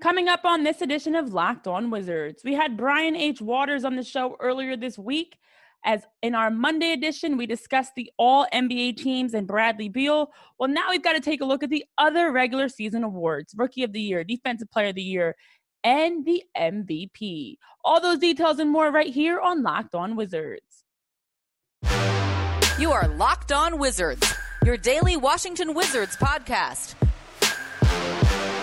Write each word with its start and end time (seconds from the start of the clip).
Coming 0.00 0.28
up 0.28 0.44
on 0.44 0.62
this 0.62 0.80
edition 0.80 1.16
of 1.16 1.34
Locked 1.34 1.66
On 1.66 1.90
Wizards, 1.90 2.42
we 2.44 2.54
had 2.54 2.76
Brian 2.76 3.16
H. 3.16 3.40
Waters 3.40 3.84
on 3.84 3.96
the 3.96 4.04
show 4.04 4.36
earlier 4.38 4.76
this 4.76 4.96
week. 4.96 5.36
As 5.84 6.02
in 6.22 6.36
our 6.36 6.52
Monday 6.52 6.92
edition, 6.92 7.36
we 7.36 7.46
discussed 7.46 7.94
the 7.96 8.08
all 8.16 8.46
NBA 8.52 8.96
teams 8.96 9.34
and 9.34 9.44
Bradley 9.44 9.88
Beal. 9.88 10.30
Well, 10.56 10.68
now 10.68 10.90
we've 10.90 11.02
got 11.02 11.14
to 11.14 11.20
take 11.20 11.40
a 11.40 11.44
look 11.44 11.64
at 11.64 11.70
the 11.70 11.84
other 11.98 12.30
regular 12.30 12.68
season 12.68 13.02
awards 13.02 13.54
Rookie 13.56 13.82
of 13.82 13.92
the 13.92 14.00
Year, 14.00 14.22
Defensive 14.22 14.70
Player 14.70 14.90
of 14.90 14.94
the 14.94 15.02
Year, 15.02 15.34
and 15.82 16.24
the 16.24 16.44
MVP. 16.56 17.56
All 17.84 18.00
those 18.00 18.18
details 18.18 18.60
and 18.60 18.70
more 18.70 18.92
right 18.92 19.12
here 19.12 19.40
on 19.40 19.64
Locked 19.64 19.96
On 19.96 20.14
Wizards. 20.14 20.84
You 22.78 22.92
are 22.92 23.08
Locked 23.08 23.50
On 23.50 23.78
Wizards, 23.80 24.32
your 24.64 24.76
daily 24.76 25.16
Washington 25.16 25.74
Wizards 25.74 26.16
podcast 26.16 26.94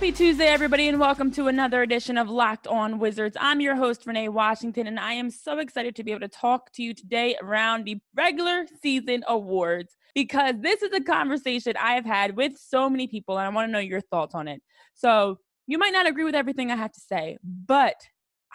Happy 0.00 0.12
Tuesday, 0.12 0.46
everybody, 0.46 0.88
and 0.88 0.98
welcome 0.98 1.30
to 1.32 1.48
another 1.48 1.82
edition 1.82 2.16
of 2.16 2.30
Locked 2.30 2.66
On 2.66 2.98
Wizards. 2.98 3.36
I'm 3.38 3.60
your 3.60 3.76
host, 3.76 4.06
Renee 4.06 4.30
Washington, 4.30 4.86
and 4.86 4.98
I 4.98 5.12
am 5.12 5.28
so 5.28 5.58
excited 5.58 5.94
to 5.96 6.02
be 6.02 6.10
able 6.10 6.22
to 6.22 6.28
talk 6.28 6.72
to 6.72 6.82
you 6.82 6.94
today 6.94 7.36
around 7.42 7.84
the 7.84 8.00
regular 8.16 8.64
season 8.82 9.22
awards 9.28 9.98
because 10.14 10.54
this 10.60 10.80
is 10.80 10.90
a 10.94 11.02
conversation 11.02 11.74
I 11.78 11.96
have 11.96 12.06
had 12.06 12.34
with 12.34 12.56
so 12.56 12.88
many 12.88 13.08
people, 13.08 13.36
and 13.36 13.46
I 13.46 13.50
want 13.50 13.68
to 13.68 13.72
know 13.72 13.78
your 13.78 14.00
thoughts 14.00 14.34
on 14.34 14.48
it. 14.48 14.62
So, 14.94 15.38
you 15.66 15.76
might 15.76 15.92
not 15.92 16.08
agree 16.08 16.24
with 16.24 16.34
everything 16.34 16.70
I 16.70 16.76
have 16.76 16.92
to 16.92 17.00
say, 17.00 17.36
but 17.44 17.96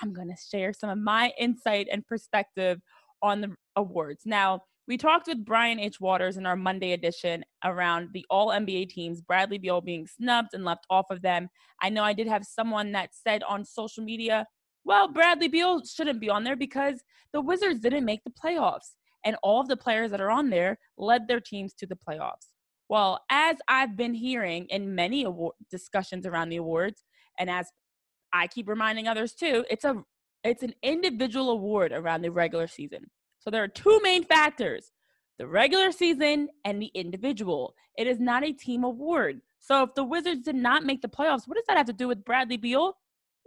I'm 0.01 0.13
going 0.13 0.29
to 0.29 0.41
share 0.49 0.73
some 0.73 0.89
of 0.89 0.97
my 0.97 1.31
insight 1.37 1.87
and 1.91 2.03
perspective 2.07 2.81
on 3.21 3.41
the 3.41 3.55
awards. 3.75 4.23
Now, 4.25 4.61
we 4.87 4.97
talked 4.97 5.27
with 5.27 5.43
Brian 5.43 5.79
H. 5.79 5.99
Waters 5.99 6.37
in 6.37 6.45
our 6.45 6.55
Monday 6.55 6.91
edition 6.93 7.43
around 7.63 8.09
the 8.13 8.25
all 8.29 8.49
NBA 8.49 8.89
teams, 8.89 9.21
Bradley 9.21 9.57
Beal 9.57 9.81
being 9.81 10.05
snubbed 10.05 10.49
and 10.53 10.63
left 10.63 10.85
off 10.89 11.07
of 11.09 11.21
them. 11.21 11.49
I 11.81 11.89
know 11.89 12.03
I 12.03 12.13
did 12.13 12.27
have 12.27 12.45
someone 12.45 12.91
that 12.91 13.09
said 13.13 13.41
on 13.43 13.65
social 13.65 14.03
media, 14.03 14.45
well, 14.83 15.07
Bradley 15.07 15.47
Beal 15.47 15.83
shouldn't 15.83 16.21
be 16.21 16.29
on 16.29 16.43
there 16.43 16.55
because 16.55 17.03
the 17.33 17.41
Wizards 17.41 17.79
didn't 17.79 18.05
make 18.05 18.23
the 18.23 18.31
playoffs 18.31 18.93
and 19.25 19.35
all 19.41 19.59
of 19.59 19.67
the 19.67 19.75
players 19.75 20.11
that 20.11 20.21
are 20.21 20.29
on 20.29 20.51
there 20.51 20.77
led 20.97 21.27
their 21.27 21.41
teams 21.41 21.73
to 21.73 21.87
the 21.87 21.97
playoffs. 21.97 22.49
Well, 22.87 23.25
as 23.31 23.57
I've 23.67 23.97
been 23.97 24.13
hearing 24.13 24.67
in 24.67 24.93
many 24.93 25.23
award 25.23 25.55
discussions 25.71 26.27
around 26.27 26.49
the 26.49 26.57
awards, 26.57 27.03
and 27.39 27.49
as 27.49 27.67
I 28.31 28.45
keep 28.45 28.69
reminding 28.69 29.07
others 29.07 29.33
too, 29.33 29.65
it's 29.69 29.83
a 29.83 30.03
it's 30.43 30.61
an 30.61 30.75
individual 30.83 31.49
award 31.49 31.91
around 31.91 32.21
the 32.21 32.29
regular 32.29 32.67
season. 32.67 33.09
So 33.45 33.51
there 33.51 33.63
are 33.63 33.67
two 33.67 33.99
main 34.01 34.23
factors: 34.23 34.91
the 35.37 35.47
regular 35.47 35.91
season 35.91 36.49
and 36.65 36.81
the 36.81 36.91
individual. 36.95 37.75
It 37.95 38.07
is 38.07 38.19
not 38.19 38.43
a 38.43 38.51
team 38.51 38.83
award. 38.83 39.41
So 39.59 39.83
if 39.83 39.93
the 39.93 40.03
Wizards 40.03 40.41
did 40.41 40.55
not 40.55 40.83
make 40.83 41.01
the 41.01 41.07
playoffs, 41.07 41.47
what 41.47 41.55
does 41.55 41.65
that 41.67 41.77
have 41.77 41.85
to 41.85 41.93
do 41.93 42.07
with 42.07 42.25
Bradley 42.25 42.57
Beal? 42.57 42.97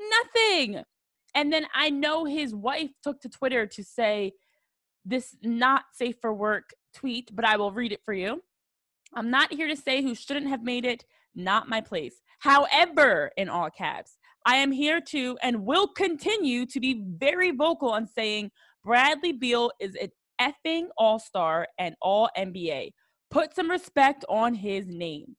Nothing. 0.01 0.85
And 1.35 1.53
then 1.53 1.67
I 1.75 1.91
know 1.91 2.25
his 2.25 2.55
wife 2.55 2.91
took 3.03 3.21
to 3.21 3.29
Twitter 3.29 3.67
to 3.67 3.85
say 3.85 4.33
this 5.05 5.37
not 5.43 5.85
safe 5.93 6.17
for 6.21 6.33
work 6.33 6.71
tweet, 6.95 7.35
but 7.35 7.45
I 7.45 7.57
will 7.57 7.73
read 7.73 7.93
it 7.93 8.01
for 8.05 8.15
you. 8.15 8.43
I'm 9.15 9.31
not 9.31 9.53
here 9.53 9.69
to 9.69 9.77
say 9.77 10.03
who 10.03 10.15
shouldn't 10.15 10.49
have 10.49 10.63
made 10.63 10.85
it, 10.85 11.05
not 11.35 11.69
my 11.69 11.81
place. 11.81 12.23
However, 12.41 13.31
in 13.37 13.49
all 13.49 13.71
caps, 13.71 14.19
I 14.47 14.57
am 14.57 14.73
here 14.73 15.01
to 15.01 15.39
and 15.43 15.65
will 15.65 15.89
continue 15.89 16.67
to 16.67 16.81
be 16.81 17.05
very 17.07 17.51
vocal 17.51 17.91
on 17.91 18.07
saying 18.07 18.51
Bradley 18.89 19.33
Beal 19.33 19.71
is 19.81 19.95
an 19.97 20.09
effing 20.41 20.87
all 20.97 21.19
star 21.19 21.67
and 21.79 21.95
all 22.01 22.31
NBA. 22.39 22.93
Put 23.31 23.55
some 23.55 23.71
respect 23.71 24.25
on 24.31 24.55
his 24.55 24.87
name. 24.89 25.37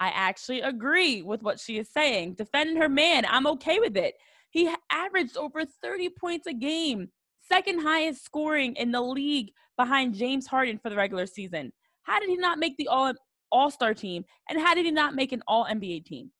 I 0.00 0.08
actually 0.08 0.62
agree 0.62 1.22
with 1.22 1.44
what 1.44 1.60
she 1.60 1.78
is 1.78 1.88
saying. 1.92 2.34
Defending 2.34 2.74
her 2.78 2.88
man, 2.88 3.24
I'm 3.30 3.46
okay 3.46 3.78
with 3.78 3.96
it. 3.96 4.14
He 4.50 4.68
averaged 4.90 5.36
over 5.36 5.62
30 5.64 6.10
points 6.20 6.48
a 6.48 6.52
game, 6.52 7.10
second 7.48 7.78
highest 7.78 8.24
scoring 8.24 8.74
in 8.74 8.90
the 8.90 9.02
league 9.02 9.52
behind 9.76 10.16
James 10.16 10.48
Harden 10.48 10.80
for 10.82 10.90
the 10.90 10.96
regular 10.96 11.26
season. 11.26 11.72
How 12.02 12.18
did 12.18 12.28
he 12.28 12.36
not 12.36 12.58
make 12.58 12.76
the 12.76 12.88
all 12.88 13.14
all 13.52 13.70
star 13.70 13.94
team? 13.94 14.24
And 14.50 14.58
how 14.58 14.74
did 14.74 14.84
he 14.84 14.90
not 14.90 15.14
make 15.14 15.30
an 15.30 15.42
all 15.46 15.64
NBA 15.64 16.06
team? 16.06 16.32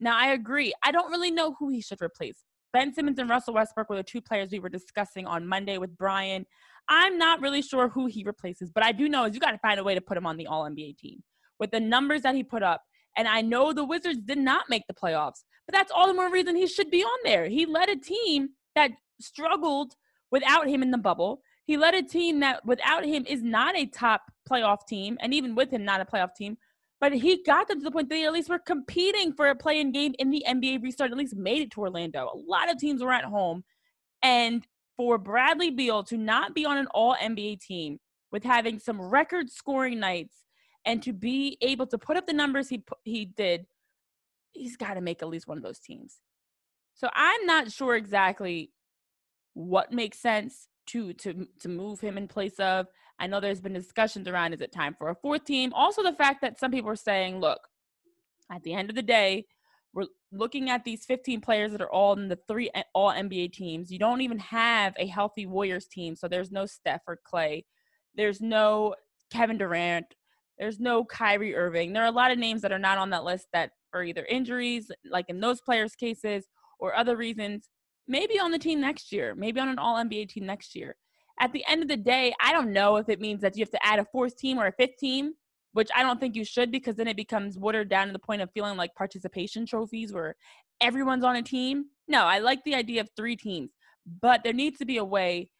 Now, 0.00 0.18
I 0.18 0.32
agree. 0.32 0.74
I 0.84 0.90
don't 0.90 1.12
really 1.12 1.30
know 1.30 1.54
who 1.60 1.68
he 1.68 1.80
should 1.80 2.02
replace. 2.02 2.42
Ben 2.74 2.92
Simmons 2.92 3.20
and 3.20 3.30
Russell 3.30 3.54
Westbrook 3.54 3.88
were 3.88 3.96
the 3.96 4.02
two 4.02 4.20
players 4.20 4.50
we 4.50 4.58
were 4.58 4.68
discussing 4.68 5.26
on 5.28 5.46
Monday 5.46 5.78
with 5.78 5.96
Brian. 5.96 6.44
I'm 6.88 7.16
not 7.16 7.40
really 7.40 7.62
sure 7.62 7.88
who 7.88 8.06
he 8.06 8.24
replaces, 8.24 8.68
but 8.68 8.84
I 8.84 8.90
do 8.90 9.08
know 9.08 9.24
is 9.24 9.34
you 9.34 9.40
got 9.40 9.52
to 9.52 9.58
find 9.58 9.78
a 9.78 9.84
way 9.84 9.94
to 9.94 10.00
put 10.00 10.16
him 10.16 10.26
on 10.26 10.36
the 10.36 10.48
all 10.48 10.64
NBA 10.64 10.98
team 10.98 11.22
with 11.60 11.70
the 11.70 11.78
numbers 11.78 12.22
that 12.22 12.34
he 12.34 12.42
put 12.42 12.64
up. 12.64 12.82
And 13.16 13.28
I 13.28 13.42
know 13.42 13.72
the 13.72 13.84
Wizards 13.84 14.18
did 14.22 14.38
not 14.38 14.64
make 14.68 14.82
the 14.88 14.92
playoffs, 14.92 15.44
but 15.66 15.72
that's 15.72 15.92
all 15.94 16.08
the 16.08 16.14
more 16.14 16.28
reason 16.32 16.56
he 16.56 16.66
should 16.66 16.90
be 16.90 17.04
on 17.04 17.18
there. 17.22 17.48
He 17.48 17.64
led 17.64 17.88
a 17.88 17.96
team 17.96 18.48
that 18.74 18.90
struggled 19.20 19.94
without 20.32 20.66
him 20.66 20.82
in 20.82 20.90
the 20.90 20.98
bubble. 20.98 21.42
He 21.66 21.76
led 21.76 21.94
a 21.94 22.02
team 22.02 22.40
that 22.40 22.66
without 22.66 23.04
him 23.06 23.24
is 23.24 23.40
not 23.40 23.76
a 23.76 23.86
top 23.86 24.22
playoff 24.50 24.84
team, 24.88 25.16
and 25.20 25.32
even 25.32 25.54
with 25.54 25.70
him, 25.70 25.84
not 25.84 26.00
a 26.00 26.04
playoff 26.04 26.34
team. 26.34 26.56
But 27.00 27.12
he 27.12 27.42
got 27.42 27.68
them 27.68 27.80
to 27.80 27.84
the 27.84 27.90
point 27.90 28.08
that 28.08 28.14
they 28.14 28.24
at 28.24 28.32
least 28.32 28.48
were 28.48 28.58
competing 28.58 29.32
for 29.32 29.48
a 29.48 29.54
play-in 29.54 29.92
game 29.92 30.14
in 30.18 30.30
the 30.30 30.44
NBA 30.48 30.82
restart. 30.82 31.10
At 31.10 31.18
least 31.18 31.36
made 31.36 31.62
it 31.62 31.70
to 31.72 31.80
Orlando. 31.80 32.30
A 32.32 32.38
lot 32.50 32.70
of 32.70 32.78
teams 32.78 33.02
were 33.02 33.12
at 33.12 33.24
home, 33.24 33.64
and 34.22 34.66
for 34.96 35.18
Bradley 35.18 35.70
Beal 35.70 36.02
to 36.04 36.16
not 36.16 36.54
be 36.54 36.64
on 36.64 36.78
an 36.78 36.86
All 36.88 37.16
NBA 37.16 37.60
team 37.60 37.98
with 38.30 38.44
having 38.44 38.78
some 38.78 39.00
record 39.00 39.50
scoring 39.50 40.00
nights 40.00 40.44
and 40.84 41.02
to 41.02 41.12
be 41.12 41.56
able 41.60 41.86
to 41.86 41.98
put 41.98 42.16
up 42.16 42.26
the 42.26 42.32
numbers 42.32 42.68
he 42.68 42.82
he 43.04 43.24
did, 43.24 43.66
he's 44.52 44.76
got 44.76 44.94
to 44.94 45.00
make 45.00 45.22
at 45.22 45.28
least 45.28 45.46
one 45.46 45.56
of 45.56 45.64
those 45.64 45.78
teams. 45.78 46.18
So 46.94 47.08
I'm 47.12 47.46
not 47.46 47.72
sure 47.72 47.96
exactly 47.96 48.70
what 49.54 49.92
makes 49.92 50.18
sense 50.18 50.68
to 50.88 51.12
to 51.14 51.46
to 51.60 51.68
move 51.68 52.00
him 52.00 52.18
in 52.18 52.28
place 52.28 52.58
of. 52.58 52.86
I 53.18 53.26
know 53.26 53.40
there's 53.40 53.60
been 53.60 53.72
discussions 53.72 54.28
around 54.28 54.52
is 54.52 54.60
it 54.60 54.72
time 54.72 54.94
for 54.98 55.08
a 55.08 55.14
fourth 55.14 55.44
team? 55.44 55.72
Also 55.72 56.02
the 56.02 56.12
fact 56.12 56.40
that 56.42 56.58
some 56.58 56.70
people 56.70 56.90
are 56.90 56.96
saying, 56.96 57.40
look, 57.40 57.60
at 58.50 58.62
the 58.62 58.74
end 58.74 58.90
of 58.90 58.96
the 58.96 59.02
day, 59.02 59.46
we're 59.92 60.06
looking 60.32 60.70
at 60.70 60.84
these 60.84 61.04
15 61.04 61.40
players 61.40 61.72
that 61.72 61.80
are 61.80 61.90
all 61.90 62.14
in 62.14 62.28
the 62.28 62.38
three 62.48 62.70
all 62.94 63.12
NBA 63.12 63.52
teams. 63.52 63.92
You 63.92 63.98
don't 63.98 64.20
even 64.20 64.38
have 64.40 64.94
a 64.98 65.06
healthy 65.06 65.46
Warriors 65.46 65.86
team, 65.86 66.16
so 66.16 66.26
there's 66.26 66.50
no 66.50 66.66
Steph 66.66 67.02
or 67.06 67.20
Clay. 67.24 67.64
There's 68.16 68.40
no 68.40 68.96
Kevin 69.30 69.58
Durant. 69.58 70.06
There's 70.58 70.80
no 70.80 71.04
Kyrie 71.04 71.54
Irving. 71.54 71.92
There 71.92 72.02
are 72.02 72.08
a 72.08 72.12
lot 72.12 72.32
of 72.32 72.38
names 72.38 72.62
that 72.62 72.72
are 72.72 72.78
not 72.78 72.98
on 72.98 73.10
that 73.10 73.24
list 73.24 73.46
that 73.52 73.70
are 73.92 74.02
either 74.02 74.24
injuries, 74.24 74.90
like 75.08 75.26
in 75.28 75.40
those 75.40 75.60
players' 75.60 75.94
cases, 75.94 76.46
or 76.80 76.94
other 76.94 77.16
reasons 77.16 77.68
maybe 78.06 78.38
on 78.38 78.50
the 78.50 78.58
team 78.58 78.80
next 78.80 79.12
year, 79.12 79.34
maybe 79.34 79.60
on 79.60 79.68
an 79.68 79.78
all 79.78 79.96
NBA 79.96 80.28
team 80.28 80.46
next 80.46 80.74
year. 80.74 80.96
At 81.40 81.52
the 81.52 81.64
end 81.68 81.82
of 81.82 81.88
the 81.88 81.96
day, 81.96 82.32
I 82.40 82.52
don't 82.52 82.72
know 82.72 82.96
if 82.96 83.08
it 83.08 83.20
means 83.20 83.40
that 83.42 83.56
you 83.56 83.62
have 83.62 83.70
to 83.70 83.86
add 83.86 83.98
a 83.98 84.06
fourth 84.12 84.36
team 84.36 84.58
or 84.58 84.66
a 84.66 84.72
fifth 84.72 84.98
team, 84.98 85.32
which 85.72 85.90
I 85.94 86.02
don't 86.02 86.20
think 86.20 86.36
you 86.36 86.44
should 86.44 86.70
because 86.70 86.96
then 86.96 87.08
it 87.08 87.16
becomes 87.16 87.58
watered 87.58 87.88
down 87.88 88.06
to 88.06 88.12
the 88.12 88.18
point 88.18 88.42
of 88.42 88.50
feeling 88.52 88.76
like 88.76 88.94
participation 88.94 89.66
trophies 89.66 90.12
where 90.12 90.36
everyone's 90.80 91.24
on 91.24 91.36
a 91.36 91.42
team. 91.42 91.86
No, 92.06 92.24
I 92.24 92.38
like 92.38 92.62
the 92.64 92.74
idea 92.74 93.00
of 93.00 93.08
three 93.16 93.36
teams, 93.36 93.70
but 94.20 94.42
there 94.44 94.52
needs 94.52 94.78
to 94.78 94.84
be 94.84 94.98
a 94.98 95.04
way. 95.04 95.50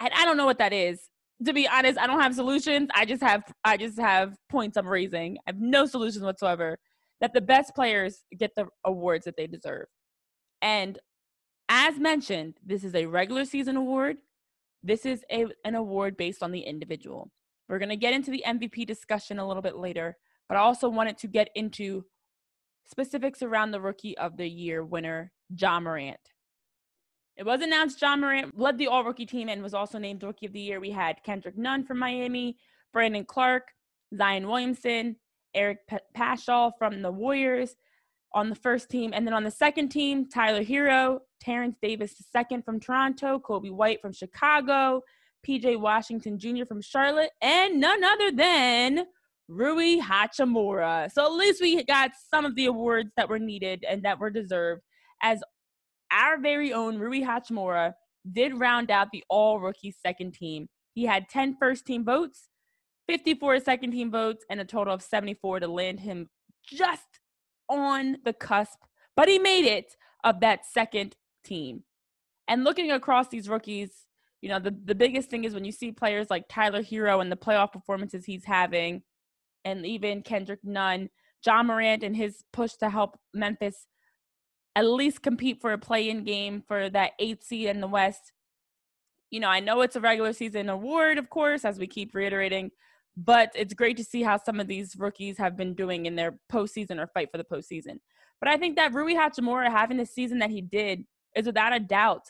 And 0.00 0.10
I 0.14 0.24
don't 0.24 0.36
know 0.36 0.46
what 0.46 0.58
that 0.58 0.72
is. 0.72 1.08
To 1.46 1.52
be 1.52 1.68
honest, 1.68 1.98
I 1.98 2.06
don't 2.06 2.20
have 2.20 2.34
solutions. 2.34 2.88
I 2.94 3.04
just 3.04 3.22
have 3.22 3.44
I 3.64 3.76
just 3.76 3.98
have 3.98 4.34
points 4.50 4.76
I'm 4.76 4.88
raising. 4.88 5.38
I 5.46 5.50
have 5.50 5.60
no 5.60 5.86
solutions 5.86 6.24
whatsoever. 6.24 6.78
That 7.20 7.32
the 7.32 7.40
best 7.40 7.74
players 7.74 8.24
get 8.36 8.54
the 8.56 8.66
awards 8.84 9.24
that 9.24 9.36
they 9.36 9.46
deserve. 9.46 9.86
And 10.60 10.98
as 11.68 11.98
mentioned, 11.98 12.54
this 12.64 12.84
is 12.84 12.94
a 12.94 13.06
regular 13.06 13.44
season 13.44 13.76
award. 13.76 14.18
This 14.82 15.04
is 15.04 15.24
a, 15.30 15.46
an 15.64 15.74
award 15.74 16.16
based 16.16 16.42
on 16.42 16.52
the 16.52 16.60
individual. 16.60 17.30
We're 17.68 17.78
going 17.78 17.88
to 17.90 17.96
get 17.96 18.14
into 18.14 18.30
the 18.30 18.44
MVP 18.46 18.86
discussion 18.86 19.38
a 19.38 19.46
little 19.46 19.62
bit 19.62 19.76
later, 19.76 20.16
but 20.48 20.56
I 20.56 20.60
also 20.60 20.88
wanted 20.88 21.18
to 21.18 21.26
get 21.26 21.50
into 21.54 22.04
specifics 22.86 23.42
around 23.42 23.70
the 23.70 23.80
Rookie 23.80 24.16
of 24.16 24.36
the 24.36 24.48
Year 24.48 24.84
winner, 24.84 25.32
Ja 25.54 25.78
Morant. 25.78 26.20
It 27.36 27.44
was 27.44 27.60
announced 27.60 28.00
Ja 28.00 28.16
Morant 28.16 28.58
led 28.58 28.78
the 28.78 28.88
all 28.88 29.04
rookie 29.04 29.26
team 29.26 29.48
and 29.48 29.62
was 29.62 29.74
also 29.74 29.98
named 29.98 30.22
Rookie 30.22 30.46
of 30.46 30.52
the 30.52 30.60
Year. 30.60 30.80
We 30.80 30.90
had 30.90 31.22
Kendrick 31.22 31.56
Nunn 31.56 31.84
from 31.84 31.98
Miami, 31.98 32.56
Brandon 32.92 33.24
Clarke, 33.24 33.68
Zion 34.16 34.48
Williamson, 34.48 35.16
Eric 35.54 35.78
Paschall 36.16 36.72
from 36.78 37.02
the 37.02 37.12
Warriors, 37.12 37.76
on 38.34 38.48
the 38.50 38.54
first 38.54 38.88
team. 38.90 39.12
And 39.14 39.26
then 39.26 39.34
on 39.34 39.44
the 39.44 39.50
second 39.50 39.88
team, 39.88 40.28
Tyler 40.28 40.62
Herro, 40.62 41.20
Terence 41.40 41.76
Davis 41.80 42.14
II 42.34 42.62
from 42.62 42.80
Toronto, 42.80 43.38
Coby 43.38 43.72
White 43.72 44.00
from 44.00 44.12
Chicago, 44.12 45.02
PJ 45.46 45.78
Washington 45.80 46.38
Jr. 46.38 46.64
from 46.66 46.82
Charlotte, 46.82 47.30
and 47.40 47.80
none 47.80 48.04
other 48.04 48.30
than 48.32 49.06
Rui 49.48 49.98
Hachimura. 49.98 51.10
So 51.10 51.24
at 51.24 51.32
least 51.32 51.60
we 51.60 51.82
got 51.84 52.10
some 52.30 52.44
of 52.44 52.54
the 52.54 52.66
awards 52.66 53.10
that 53.16 53.28
were 53.28 53.38
needed 53.38 53.84
and 53.88 54.02
that 54.02 54.18
were 54.18 54.30
deserved 54.30 54.82
as 55.22 55.42
our 56.10 56.38
very 56.40 56.72
own 56.72 56.98
Rui 56.98 57.22
Hachimura 57.22 57.94
did 58.30 58.58
round 58.58 58.90
out 58.90 59.08
the 59.12 59.24
all 59.28 59.58
rookie 59.58 59.94
second 60.06 60.34
team. 60.34 60.68
He 60.94 61.04
had 61.04 61.28
10 61.28 61.56
first 61.58 61.86
team 61.86 62.04
votes, 62.04 62.48
54 63.08 63.60
second 63.60 63.92
team 63.92 64.10
votes, 64.10 64.44
and 64.50 64.60
a 64.60 64.64
total 64.64 64.92
of 64.92 65.02
74 65.02 65.60
to 65.60 65.68
land 65.68 66.00
him 66.00 66.28
just 66.66 67.20
on 67.68 68.18
the 68.24 68.32
cusp. 68.32 68.78
But 69.16 69.28
he 69.28 69.38
made 69.38 69.64
it 69.64 69.96
of 70.24 70.40
that 70.40 70.66
second 70.66 71.16
team. 71.44 71.82
And 72.46 72.64
looking 72.64 72.90
across 72.90 73.28
these 73.28 73.48
rookies, 73.48 73.90
you 74.40 74.48
know, 74.48 74.58
the, 74.58 74.74
the 74.84 74.94
biggest 74.94 75.30
thing 75.30 75.44
is 75.44 75.54
when 75.54 75.64
you 75.64 75.72
see 75.72 75.92
players 75.92 76.30
like 76.30 76.48
Tyler 76.48 76.82
Herro 76.82 77.20
and 77.20 77.30
the 77.30 77.36
playoff 77.36 77.72
performances 77.72 78.24
he's 78.24 78.44
having, 78.44 79.02
and 79.64 79.84
even 79.84 80.22
Kendrick 80.22 80.60
Nunn, 80.62 81.10
Ja 81.44 81.62
Morant 81.62 82.02
and 82.02 82.16
his 82.16 82.44
push 82.52 82.74
to 82.74 82.88
help 82.88 83.18
Memphis 83.34 83.86
at 84.76 84.86
least 84.86 85.22
compete 85.22 85.60
for 85.60 85.72
a 85.72 85.78
play 85.78 86.08
in 86.08 86.24
game 86.24 86.62
for 86.66 86.88
that 86.88 87.12
eighth 87.18 87.44
seed 87.44 87.68
in 87.68 87.80
the 87.80 87.88
West. 87.88 88.32
You 89.30 89.40
know, 89.40 89.48
I 89.48 89.60
know 89.60 89.80
it's 89.82 89.96
a 89.96 90.00
regular 90.00 90.32
season 90.32 90.68
award, 90.68 91.18
of 91.18 91.28
course, 91.28 91.64
as 91.64 91.78
we 91.78 91.86
keep 91.86 92.14
reiterating, 92.14 92.70
but 93.24 93.50
it's 93.56 93.74
great 93.74 93.96
to 93.96 94.04
see 94.04 94.22
how 94.22 94.38
some 94.38 94.60
of 94.60 94.68
these 94.68 94.94
rookies 94.96 95.36
have 95.38 95.56
been 95.56 95.74
doing 95.74 96.06
in 96.06 96.14
their 96.14 96.38
postseason 96.52 97.00
or 97.00 97.08
fight 97.08 97.30
for 97.32 97.38
the 97.38 97.44
postseason. 97.44 97.98
But 98.40 98.48
I 98.48 98.56
think 98.56 98.76
that 98.76 98.94
Rui 98.94 99.14
Hachimura 99.14 99.68
having 99.68 99.96
the 99.96 100.06
season 100.06 100.38
that 100.38 100.50
he 100.50 100.60
did 100.60 101.04
is 101.34 101.46
without 101.46 101.74
a 101.74 101.80
doubt 101.80 102.26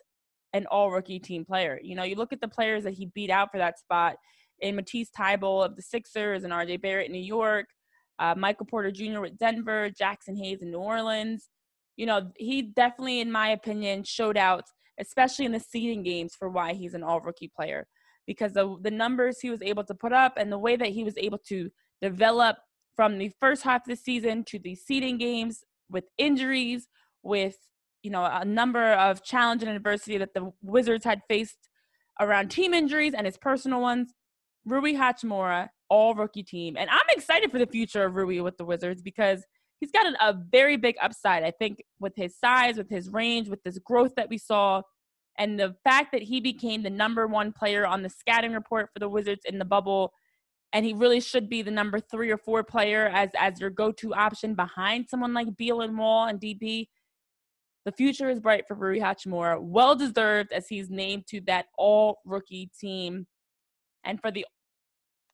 an 0.55 0.65
all 0.71 0.91
rookie 0.91 1.19
team 1.19 1.45
player. 1.45 1.79
You 1.83 1.95
know, 1.95 2.05
you 2.05 2.17
look 2.17 2.33
at 2.33 2.41
the 2.41 2.49
players 2.49 2.85
that 2.85 2.95
he 2.95 3.07
beat 3.15 3.29
out 3.29 3.53
for 3.53 3.59
that 3.59 3.79
spot 3.79 4.17
in 4.61 4.77
Matisse 4.77 5.11
Thybulle 5.11 5.67
of 5.67 5.77
the 5.77 5.83
Sixers 5.83 6.45
and 6.45 6.55
RJ 6.55 6.81
Barrett 6.81 7.09
in 7.09 7.13
New 7.13 7.19
York, 7.19 7.67
uh, 8.19 8.35
Michael 8.35 8.65
Porter 8.65 8.91
Jr. 8.91 9.21
with 9.21 9.37
Denver, 9.37 9.91
Jaxson 9.91 10.39
Hayes 10.39 10.63
in 10.63 10.71
New 10.71 10.79
Orleans. 10.79 11.51
You 11.97 12.07
know, 12.07 12.31
he 12.37 12.63
definitely, 12.63 13.21
in 13.21 13.31
my 13.31 13.51
opinion, 13.51 14.05
showed 14.05 14.39
out, 14.39 14.65
especially 14.99 15.45
in 15.45 15.53
the 15.53 15.61
seeding 15.61 16.03
games, 16.03 16.35
for 16.35 16.49
why 16.49 16.73
he's 16.73 16.95
an 16.95 17.03
all 17.03 17.21
rookie 17.21 17.51
player. 17.55 17.87
Because 18.29 18.57
of 18.57 18.85
the 18.85 18.93
numbers 18.93 19.41
he 19.41 19.51
was 19.51 19.63
able 19.63 19.83
to 19.85 19.95
put 19.95 20.13
up 20.13 20.35
and 20.37 20.53
the 20.53 20.59
way 20.59 20.77
that 20.77 20.91
he 20.91 21.03
was 21.03 21.15
able 21.17 21.39
to 21.49 21.71
develop 22.01 22.59
from 22.95 23.19
the 23.19 23.33
first 23.41 23.63
half 23.63 23.83
of 23.83 23.89
the 23.89 23.97
season 23.97 24.45
to 24.45 24.59
the 24.59 24.75
seeding 24.77 25.19
games 25.19 25.65
with 25.91 26.05
injuries, 26.19 26.89
with 27.23 27.57
you 28.03 28.11
know 28.11 28.25
a 28.25 28.45
number 28.45 28.93
of 28.93 29.25
challenge 29.25 29.63
and 29.63 29.73
adversity 29.73 30.19
that 30.19 30.35
the 30.35 30.53
Wizards 30.63 31.05
had 31.05 31.23
faced 31.29 31.69
around 32.21 32.51
team 32.51 32.75
injuries 32.75 33.15
and 33.15 33.27
his 33.27 33.37
personal 33.37 33.81
ones. 33.81 34.13
Rui 34.65 34.95
Hachimura, 34.95 35.69
all 35.89 36.15
rookie 36.15 36.43
team, 36.43 36.77
and 36.77 36.91
I'm 36.91 37.17
excited 37.17 37.51
for 37.51 37.59
the 37.59 37.67
future 37.67 38.05
of 38.05 38.15
Rui 38.15 38.41
with 38.41 38.59
the 38.59 38.65
Wizards 38.65 39.01
because 39.01 39.43
he's 39.81 39.91
got 39.91 40.07
an, 40.07 40.17
a 40.21 40.35
very 40.51 40.77
big 40.77 40.97
upside. 41.01 41.45
I 41.45 41.53
think 41.53 41.83
with 42.01 42.13
his 42.17 42.37
size, 42.37 42.77
with 42.77 42.91
his 42.91 43.09
range, 43.09 43.49
with 43.49 43.63
this 43.63 43.79
growth 43.79 44.15
that 44.17 44.29
we 44.29 44.39
saw, 44.39 44.83
and 45.39 45.59
the 45.59 45.75
fact 45.85 46.13
that 46.13 46.23
he 46.23 46.41
became 46.41 46.83
the 46.83 46.91
number 46.91 47.27
one 47.27 47.53
player 47.53 47.87
on 47.87 48.03
the 48.03 48.11
scouting 48.11 48.53
report 48.53 48.91
for 48.93 48.99
the 48.99 49.09
Wizards 49.09 49.43
in 49.45 49.59
the 49.59 49.65
bubble 49.65 50.13
and 50.73 50.85
he 50.85 50.93
really 50.93 51.21
should 51.21 51.49
be 51.49 51.63
the 51.63 51.71
number 51.71 51.99
three 51.99 52.31
or 52.31 52.37
four 52.37 52.63
player 52.63 53.07
as 53.07 53.31
as 53.39 53.61
your 53.61 53.71
go-to 53.71 54.15
option 54.15 54.55
behind 54.55 55.09
someone 55.09 55.33
like 55.33 55.57
Beal 55.57 55.81
and 55.81 55.97
Wall 55.97 56.27
and 56.27 56.41
DP. 56.41 56.89
The 57.85 57.93
future 57.93 58.29
is 58.29 58.41
bright 58.41 58.67
for 58.69 58.75
Rui 58.75 59.01
Hachimura, 59.01 59.61
well 59.63 59.95
deserved 59.97 60.53
as 60.53 60.69
he's 60.69 60.91
named 60.91 61.27
to 61.29 61.41
that 61.43 61.67
all 61.79 62.19
rookie 62.27 62.71
team. 62.79 63.27
And 64.05 64.21
for 64.21 64.31
the 64.31 64.45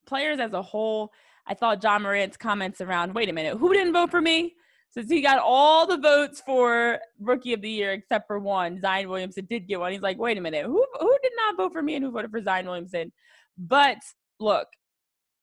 players 0.07 0.39
as 0.39 0.53
a 0.53 0.63
whole, 0.63 1.11
I 1.47 1.55
thought 1.55 1.83
Ja 1.83 1.99
Morant's 1.99 2.37
comments 2.37 2.81
around, 2.81 3.15
wait 3.15 3.29
a 3.29 3.33
minute, 3.33 3.59
who 3.59 3.73
didn't 3.73 3.93
vote 3.93 4.11
for 4.11 4.21
me? 4.21 4.55
Since 4.95 5.11
he 5.11 5.23
got 5.23 5.41
all 5.41 5.89
the 5.89 5.97
votes 5.97 6.41
for 6.41 7.01
rookie 7.19 7.53
of 7.53 7.61
the 7.61 7.69
year 7.69 7.91
except 7.91 8.29
for 8.29 8.39
one, 8.39 8.81
Zion 8.81 9.09
Williamson 9.09 9.45
did 9.51 9.67
get 9.67 9.81
one. 9.81 9.91
He's 9.91 10.03
like, 10.03 10.19
wait 10.19 10.39
a 10.39 10.41
minute, 10.41 10.65
who 10.67 10.87
who 11.01 11.19
did 11.21 11.33
not 11.37 11.57
vote 11.57 11.73
for 11.73 11.83
me 11.83 11.97
and 11.97 12.05
who 12.05 12.13
voted 12.13 12.31
for 12.31 12.41
Zion 12.41 12.67
Williamson? 12.67 13.11
But 13.59 13.99
look, 14.39 14.69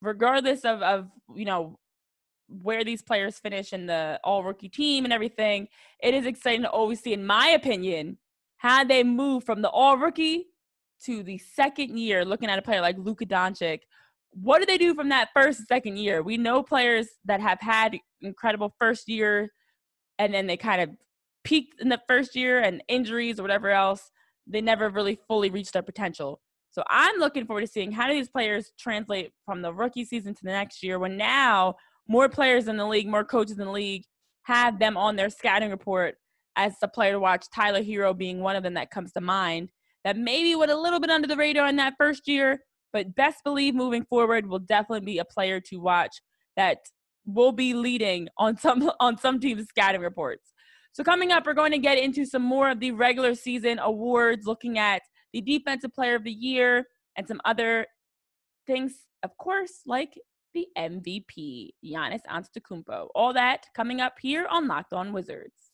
regardless 0.02 0.64
of 0.64 0.82
of 0.82 1.10
you 1.36 1.44
know 1.44 1.78
where 2.48 2.86
these 2.86 3.02
players 3.02 3.40
finish 3.40 3.74
in 3.74 3.88
the 3.88 4.22
all 4.24 4.42
rookie 4.42 4.70
team 4.70 5.04
and 5.04 5.12
everything, 5.12 5.68
it 6.02 6.14
is 6.14 6.26
exciting 6.26 6.62
to 6.62 6.70
always 6.70 7.02
see, 7.02 7.12
in 7.12 7.26
my 7.26 7.50
opinion, 7.50 8.18
how 8.56 8.86
they 8.86 9.04
move 9.04 9.44
from 9.44 9.62
the 9.62 9.70
all 9.70 9.98
rookie 9.98 10.48
to 11.04 11.24
the 11.24 11.38
second 11.38 12.00
year, 12.00 12.24
looking 12.24 12.50
at 12.50 12.58
a 12.58 12.62
player 12.62 12.80
like 12.80 12.98
Luka 12.98 13.26
Doncic. 13.26 13.82
What 14.32 14.60
do 14.60 14.66
they 14.66 14.78
do 14.78 14.96
from 14.96 15.10
that 15.10 15.30
first 15.34 15.68
second 15.68 15.98
year? 15.98 16.24
We 16.24 16.38
know 16.38 16.64
players 16.64 17.08
that 17.26 17.42
have 17.42 17.60
had 17.60 17.98
incredible 18.22 18.74
first 18.80 19.10
year 19.10 19.50
and 20.18 20.34
then 20.34 20.48
they 20.48 20.58
kind 20.58 20.82
of 20.82 20.90
peaked 21.44 21.82
in 21.82 21.90
the 21.90 22.02
first 22.08 22.36
year 22.36 22.60
and 22.60 22.84
injuries 22.88 23.40
or 23.40 23.42
whatever 23.42 23.70
else, 23.70 24.12
they 24.48 24.62
never 24.62 24.90
really 24.90 25.20
fully 25.28 25.50
reached 25.50 25.74
their 25.74 25.82
potential. 25.82 26.40
So 26.72 26.84
I'm 26.90 27.18
looking 27.18 27.46
forward 27.46 27.62
to 27.62 27.68
seeing 27.68 27.92
how 27.92 28.08
do 28.08 28.14
these 28.14 28.30
players 28.30 28.72
translate 28.80 29.32
from 29.46 29.62
the 29.62 29.74
rookie 29.74 30.06
season 30.06 30.34
to 30.34 30.44
the 30.44 30.52
next 30.52 30.84
year 30.84 31.00
when 31.00 31.18
now 31.18 31.76
more 32.08 32.30
players 32.30 32.68
in 32.68 32.78
the 32.78 32.88
league, 32.88 33.08
more 33.08 33.26
coaches 33.26 33.60
in 33.60 33.66
the 33.66 33.72
league 33.72 34.04
have 34.44 34.80
them 34.80 34.96
on 34.98 35.16
their 35.16 35.30
scouting 35.30 35.70
report 35.70 36.16
as 36.56 36.74
the 36.80 36.88
player 36.88 37.14
to 37.14 37.20
watch, 37.20 37.46
Tyler 37.54 37.84
Herro 37.84 38.18
being 38.18 38.40
one 38.40 38.56
of 38.56 38.64
them 38.64 38.74
that 38.76 38.92
comes 38.92 39.12
to 39.14 39.22
mind. 39.22 39.70
That 40.04 40.18
maybe 40.18 40.56
went 40.56 40.72
a 40.72 40.80
little 40.80 41.00
bit 41.00 41.12
under 41.12 41.28
the 41.28 41.38
radar 41.38 41.68
in 41.68 41.76
that 41.76 41.94
first 41.98 42.28
year, 42.28 42.62
but 42.94 43.16
best 43.16 43.44
believe 43.44 43.76
moving 43.76 44.06
forward 44.06 44.48
will 44.48 44.60
definitely 44.60 45.06
be 45.06 45.20
a 45.20 45.26
player 45.26 45.60
to 45.60 45.78
watch 45.78 46.22
that 46.58 46.78
will 47.26 47.52
be 47.52 47.74
leading 47.74 48.28
on 48.38 48.58
some 48.58 48.92
on 49.00 49.18
some 49.18 49.40
teams' 49.40 49.68
scouting 49.70 50.02
reports. 50.02 50.52
So 50.94 51.04
coming 51.04 51.32
up, 51.32 51.46
we're 51.46 51.54
going 51.54 51.72
to 51.72 51.78
get 51.78 51.98
into 51.98 52.26
some 52.26 52.42
more 52.42 52.70
of 52.70 52.80
the 52.80 52.92
regular 52.92 53.34
season 53.34 53.80
awards, 53.80 54.46
looking 54.46 54.78
at 54.78 55.02
the 55.32 55.42
Defensive 55.42 55.94
Player 55.94 56.16
of 56.16 56.26
the 56.26 56.32
Year, 56.32 56.86
and 57.16 57.26
some 57.26 57.40
other 57.46 57.86
things, 58.68 58.94
of 59.24 59.36
course, 59.38 59.82
like 59.86 60.14
the 60.54 60.68
MVP, 60.78 61.70
Giannis 61.86 62.22
Antetokounmpo. 62.30 63.08
All 63.16 63.34
that 63.34 63.66
coming 63.74 64.02
up 64.02 64.16
here 64.22 64.48
on 64.50 64.68
Locked 64.68 64.92
On 64.92 65.14
Wizards. 65.14 65.71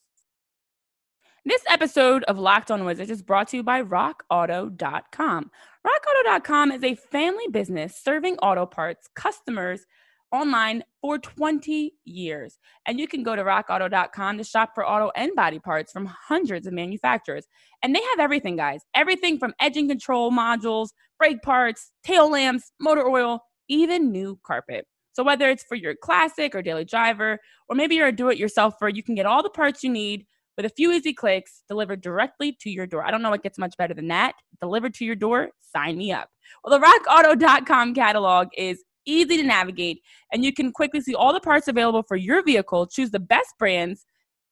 This 1.47 1.63
episode 1.69 2.25
of 2.25 2.37
Locked 2.37 2.71
On 2.71 2.83
Wizards 2.83 3.09
is 3.09 3.21
brought 3.21 3.47
to 3.47 3.55
you 3.55 3.63
by 3.63 3.81
RockAuto.com. 3.81 5.51
RockAuto.com 5.87 6.71
is 6.73 6.83
a 6.83 6.95
family 6.95 7.45
business 7.49 7.95
serving 7.95 8.35
auto 8.39 8.65
parts 8.65 9.07
customers 9.15 9.85
online 10.33 10.83
for 10.99 11.17
20 11.17 11.93
years. 12.03 12.59
And 12.85 12.99
you 12.99 13.07
can 13.07 13.23
go 13.23 13.33
to 13.33 13.45
rockauto.com 13.45 14.37
to 14.37 14.43
shop 14.43 14.71
for 14.75 14.85
auto 14.85 15.09
and 15.15 15.31
body 15.37 15.59
parts 15.59 15.93
from 15.93 16.07
hundreds 16.07 16.67
of 16.67 16.73
manufacturers. 16.73 17.45
And 17.81 17.95
they 17.95 18.01
have 18.01 18.19
everything, 18.19 18.57
guys 18.57 18.81
everything 18.93 19.39
from 19.39 19.53
engine 19.61 19.87
control 19.87 20.33
modules, 20.33 20.89
brake 21.17 21.41
parts, 21.43 21.93
tail 22.03 22.29
lamps, 22.29 22.73
motor 22.81 23.07
oil, 23.07 23.39
even 23.69 24.11
new 24.11 24.37
carpet. 24.45 24.85
So, 25.13 25.23
whether 25.23 25.49
it's 25.49 25.63
for 25.63 25.75
your 25.75 25.95
classic 25.95 26.53
or 26.55 26.61
daily 26.61 26.83
driver, 26.83 27.39
or 27.69 27.75
maybe 27.77 27.95
you're 27.95 28.07
a 28.07 28.11
do 28.11 28.27
it 28.27 28.37
yourselfer, 28.37 28.93
you 28.93 29.01
can 29.01 29.15
get 29.15 29.25
all 29.25 29.43
the 29.43 29.49
parts 29.49 29.81
you 29.81 29.89
need 29.89 30.25
with 30.57 30.65
a 30.65 30.69
few 30.69 30.91
easy 30.91 31.13
clicks 31.13 31.61
delivered 31.69 32.01
directly 32.01 32.57
to 32.61 32.69
your 32.69 32.87
door. 32.87 33.05
I 33.05 33.11
don't 33.11 33.21
know 33.21 33.29
what 33.29 33.43
gets 33.43 33.59
much 33.59 33.77
better 33.77 33.93
than 33.93 34.07
that. 34.07 34.33
Delivered 34.59 34.95
to 34.95 35.05
your 35.05 35.15
door, 35.15 35.49
sign 35.61 35.97
me 35.97 36.11
up. 36.11 36.29
Well, 36.63 36.77
the 36.77 36.85
rockauto.com 36.85 37.93
catalog 37.93 38.47
is 38.57 38.83
easy 39.05 39.37
to 39.37 39.43
navigate, 39.43 40.01
and 40.33 40.43
you 40.43 40.51
can 40.51 40.71
quickly 40.71 40.99
see 40.99 41.15
all 41.15 41.33
the 41.33 41.39
parts 41.39 41.67
available 41.67 42.03
for 42.03 42.17
your 42.17 42.43
vehicle, 42.43 42.87
choose 42.87 43.11
the 43.11 43.19
best 43.19 43.53
brands 43.57 44.05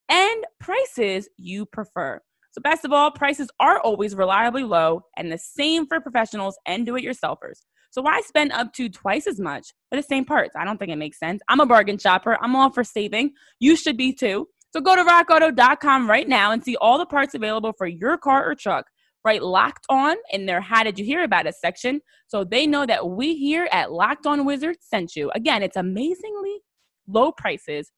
and 0.07 0.45
prices 0.59 1.27
you 1.37 1.65
prefer. 1.65 2.21
So, 2.51 2.61
best 2.61 2.85
of 2.85 2.93
all, 2.93 3.11
prices 3.11 3.49
are 3.59 3.81
always 3.81 4.15
reliably 4.15 4.63
low 4.63 5.01
and 5.17 5.29
the 5.29 5.37
same 5.37 5.87
for 5.87 5.99
professionals 5.99 6.57
and 6.65 6.85
do 6.85 6.95
it 6.95 7.03
yourselfers. 7.03 7.63
So, 7.91 8.01
why 8.01 8.21
spend 8.21 8.53
up 8.53 8.71
to 8.73 8.87
twice 8.87 9.27
as 9.27 9.39
much 9.39 9.73
for 9.89 9.97
the 9.97 10.03
same 10.03 10.23
parts? 10.23 10.55
I 10.55 10.63
don't 10.63 10.77
think 10.77 10.91
it 10.91 10.97
makes 10.97 11.19
sense. 11.19 11.41
I'm 11.49 11.59
a 11.59 11.65
bargain 11.65 11.97
shopper, 11.97 12.37
I'm 12.41 12.55
all 12.55 12.69
for 12.69 12.83
saving. 12.83 13.31
You 13.59 13.75
should 13.75 13.97
be 13.97 14.13
too. 14.13 14.47
So, 14.75 14.81
go 14.81 14.93
to 14.93 15.03
rockauto.com 15.03 16.09
right 16.09 16.27
now 16.27 16.51
and 16.51 16.61
see 16.61 16.75
all 16.75 16.97
the 16.97 17.05
parts 17.05 17.33
available 17.33 17.71
for 17.77 17.87
your 17.87 18.17
car 18.17 18.45
or 18.45 18.55
truck 18.55 18.87
right? 19.25 19.41
Locked 19.41 19.85
On 19.89 20.15
in 20.31 20.45
their 20.45 20.61
How 20.61 20.83
Did 20.83 20.99
You 20.99 21.03
Hear 21.03 21.23
About 21.23 21.47
Us 21.47 21.59
section. 21.59 21.99
So 22.27 22.43
they 22.43 22.67
know 22.67 22.85
that 22.85 23.09
we 23.09 23.35
here 23.35 23.67
at 23.71 23.91
Locked 23.91 24.27
On 24.27 24.45
Wizards 24.45 24.85
sent 24.87 25.15
you. 25.15 25.31
Again, 25.33 25.63
it's 25.63 25.75
amazingly 25.75 26.59
low 27.07 27.31
prices, 27.31 27.91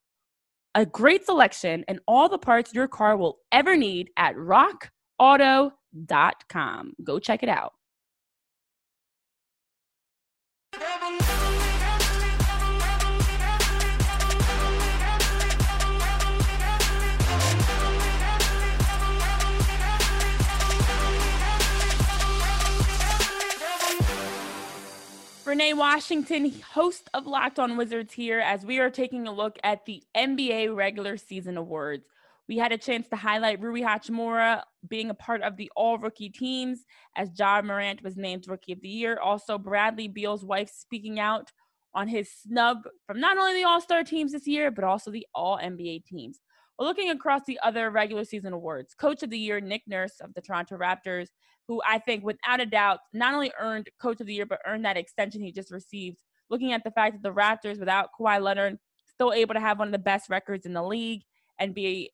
a 0.73 0.85
great 0.85 1.25
selection, 1.25 1.83
and 1.89 1.99
all 2.07 2.29
the 2.29 2.37
parts 2.37 2.73
your 2.73 2.87
car 2.87 3.17
will 3.17 3.39
ever 3.51 3.75
need 3.75 4.09
at 4.15 4.35
rockauto.com. 4.35 5.73
Go 7.03 7.19
check 7.19 7.43
it 7.43 7.49
out. 7.49 7.73
Renee 25.57 25.73
Washington, 25.73 26.53
host 26.71 27.09
of 27.15 27.25
Locked 27.25 27.57
On 27.57 27.77
Wizards, 27.77 28.13
here 28.13 28.39
as 28.39 28.63
we 28.63 28.77
are 28.77 28.91
taking 28.91 29.27
a 29.27 29.31
look 29.31 29.57
at 29.63 29.83
the 29.87 30.03
NBA 30.15 30.75
regular 30.75 31.17
season 31.17 31.57
awards. 31.57 32.05
We 32.47 32.59
had 32.59 32.71
a 32.71 32.77
chance 32.77 33.07
to 33.07 33.15
highlight 33.15 33.59
Rui 33.59 33.81
Hachimura 33.81 34.61
being 34.87 35.09
a 35.09 35.15
part 35.15 35.41
of 35.41 35.57
the 35.57 35.71
all 35.75 35.97
rookie 35.97 36.29
teams 36.29 36.85
as 37.15 37.31
Ja 37.35 37.63
Morant 37.63 38.03
was 38.03 38.15
named 38.15 38.47
Rookie 38.47 38.73
of 38.73 38.81
the 38.81 38.87
Year. 38.87 39.19
Also, 39.19 39.57
Bradley 39.57 40.07
Beal's 40.07 40.45
wife 40.45 40.69
speaking 40.69 41.19
out 41.19 41.51
on 41.91 42.07
his 42.07 42.29
snub 42.31 42.83
from 43.07 43.19
not 43.19 43.39
only 43.39 43.55
the 43.55 43.67
All 43.67 43.81
Star 43.81 44.03
teams 44.03 44.33
this 44.33 44.45
year, 44.45 44.69
but 44.69 44.83
also 44.83 45.09
the 45.09 45.25
All 45.33 45.57
NBA 45.57 46.05
teams. 46.05 46.39
Well, 46.77 46.87
looking 46.87 47.09
across 47.09 47.41
the 47.47 47.59
other 47.63 47.89
regular 47.89 48.23
season 48.23 48.53
awards, 48.53 48.93
Coach 48.93 49.23
of 49.23 49.31
the 49.31 49.39
Year, 49.39 49.59
Nick 49.59 49.83
Nurse 49.87 50.19
of 50.21 50.33
the 50.35 50.41
Toronto 50.41 50.77
Raptors, 50.77 51.29
who 51.67 51.81
I 51.87 51.97
think, 51.97 52.23
without 52.23 52.61
a 52.61 52.65
doubt, 52.65 52.99
not 53.13 53.33
only 53.33 53.51
earned 53.59 53.89
Coach 53.99 54.21
of 54.21 54.27
the 54.27 54.33
Year, 54.33 54.45
but 54.45 54.59
earned 54.65 54.85
that 54.85 54.97
extension 54.97 55.41
he 55.41 55.51
just 55.51 55.71
received. 55.71 56.17
Looking 56.49 56.73
at 56.73 56.83
the 56.83 56.91
fact 56.91 57.15
that 57.15 57.23
the 57.23 57.33
Raptors, 57.33 57.79
without 57.79 58.09
Kawhi 58.17 58.41
Leonard, 58.41 58.77
still 59.05 59.33
able 59.33 59.55
to 59.55 59.59
have 59.59 59.79
one 59.79 59.87
of 59.87 59.91
the 59.91 59.97
best 59.97 60.29
records 60.29 60.65
in 60.65 60.73
the 60.73 60.83
league 60.83 61.23
and 61.59 61.73
be 61.73 62.11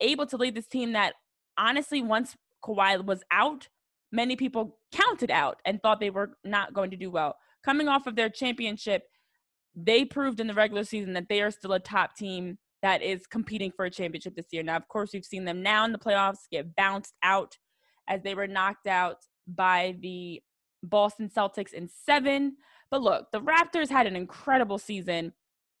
able 0.00 0.26
to 0.26 0.36
lead 0.36 0.54
this 0.54 0.66
team 0.66 0.92
that 0.92 1.14
honestly, 1.56 2.02
once 2.02 2.36
Kawhi 2.62 3.04
was 3.04 3.22
out, 3.30 3.68
many 4.10 4.36
people 4.36 4.78
counted 4.92 5.30
out 5.30 5.60
and 5.64 5.80
thought 5.80 6.00
they 6.00 6.10
were 6.10 6.32
not 6.44 6.74
going 6.74 6.90
to 6.90 6.96
do 6.96 7.10
well. 7.10 7.36
Coming 7.64 7.88
off 7.88 8.06
of 8.06 8.16
their 8.16 8.28
championship, 8.28 9.04
they 9.74 10.04
proved 10.04 10.38
in 10.38 10.46
the 10.46 10.54
regular 10.54 10.84
season 10.84 11.14
that 11.14 11.28
they 11.28 11.40
are 11.40 11.50
still 11.50 11.72
a 11.72 11.80
top 11.80 12.14
team 12.14 12.58
that 12.82 13.02
is 13.02 13.26
competing 13.26 13.70
for 13.70 13.84
a 13.84 13.90
championship 13.90 14.34
this 14.34 14.46
year. 14.50 14.62
Now, 14.62 14.76
of 14.76 14.88
course, 14.88 15.10
we've 15.12 15.24
seen 15.24 15.44
them 15.44 15.62
now 15.62 15.84
in 15.84 15.92
the 15.92 15.98
playoffs 15.98 16.48
get 16.50 16.74
bounced 16.74 17.14
out 17.22 17.56
as 18.08 18.22
they 18.22 18.34
were 18.34 18.48
knocked 18.48 18.86
out 18.86 19.18
by 19.46 19.96
the 20.00 20.42
Boston 20.82 21.30
Celtics 21.34 21.72
in 21.72 21.88
seven. 21.88 22.56
But 22.90 23.02
look, 23.02 23.26
the 23.32 23.40
Raptors 23.40 23.88
had 23.88 24.06
an 24.06 24.16
incredible 24.16 24.78
season, 24.78 25.32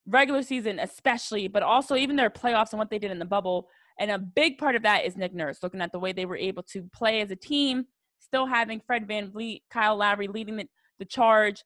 regular 0.06 0.42
season 0.42 0.78
especially, 0.78 1.48
but 1.48 1.62
also 1.62 1.96
even 1.96 2.16
their 2.16 2.30
playoffs 2.30 2.70
and 2.70 2.78
what 2.78 2.90
they 2.90 2.98
did 2.98 3.10
in 3.10 3.18
the 3.18 3.24
bubble. 3.24 3.68
And 3.98 4.10
a 4.10 4.18
big 4.18 4.58
part 4.58 4.76
of 4.76 4.82
that 4.82 5.04
is 5.04 5.16
Nick 5.16 5.34
Nurse, 5.34 5.62
looking 5.62 5.80
at 5.80 5.92
the 5.92 5.98
way 5.98 6.12
they 6.12 6.24
were 6.24 6.36
able 6.36 6.62
to 6.64 6.88
play 6.94 7.20
as 7.20 7.30
a 7.30 7.36
team, 7.36 7.86
still 8.20 8.46
having 8.46 8.80
Fred 8.80 9.08
VanVleet, 9.08 9.62
Kyle 9.70 9.96
Lowry 9.96 10.28
leading 10.28 10.56
the, 10.56 10.68
the 10.98 11.04
charge. 11.04 11.64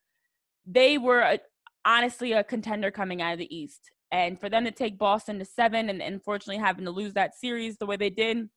They 0.66 0.98
were 0.98 1.20
a, 1.20 1.38
honestly 1.84 2.32
a 2.32 2.42
contender 2.42 2.90
coming 2.90 3.22
out 3.22 3.34
of 3.34 3.38
the 3.38 3.54
East. 3.54 3.90
And 4.12 4.40
for 4.40 4.48
them 4.48 4.64
to 4.64 4.70
take 4.70 4.98
Boston 4.98 5.38
to 5.38 5.44
seven 5.44 5.88
and 5.88 6.00
unfortunately 6.00 6.62
having 6.62 6.84
to 6.84 6.90
lose 6.90 7.14
that 7.14 7.34
series 7.34 7.76
the 7.76 7.86
way 7.86 7.96
they 7.96 8.10
did, 8.10 8.48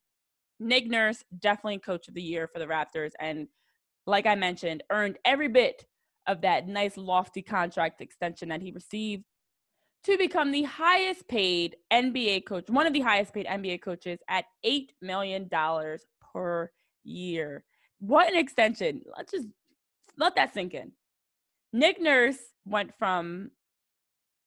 Nick 0.60 0.86
Nurse, 0.88 1.24
definitely 1.38 1.78
coach 1.78 2.06
of 2.08 2.14
the 2.14 2.22
year 2.22 2.46
for 2.46 2.58
the 2.58 2.66
Raptors. 2.66 3.12
And 3.18 3.48
like 4.06 4.26
I 4.26 4.34
mentioned, 4.34 4.82
earned 4.90 5.18
every 5.24 5.48
bit 5.48 5.84
of 6.26 6.42
that 6.42 6.68
nice, 6.68 6.96
lofty 6.96 7.42
contract 7.42 8.00
extension 8.00 8.48
that 8.50 8.62
he 8.62 8.70
received 8.70 9.24
to 10.04 10.16
become 10.16 10.50
the 10.50 10.62
highest 10.62 11.26
paid 11.28 11.76
NBA 11.92 12.46
coach, 12.46 12.70
one 12.70 12.86
of 12.86 12.92
the 12.92 13.00
highest 13.00 13.34
paid 13.34 13.46
NBA 13.46 13.82
coaches 13.82 14.18
at 14.28 14.44
$8 14.64 14.88
million 15.02 15.48
per 16.32 16.70
year. 17.04 17.64
What 17.98 18.32
an 18.32 18.38
extension. 18.38 19.02
Let's 19.16 19.32
just 19.32 19.48
let 20.16 20.36
that 20.36 20.54
sink 20.54 20.74
in. 20.74 20.92
Nick 21.72 22.00
Nurse 22.00 22.38
went 22.64 22.92
from 22.98 23.50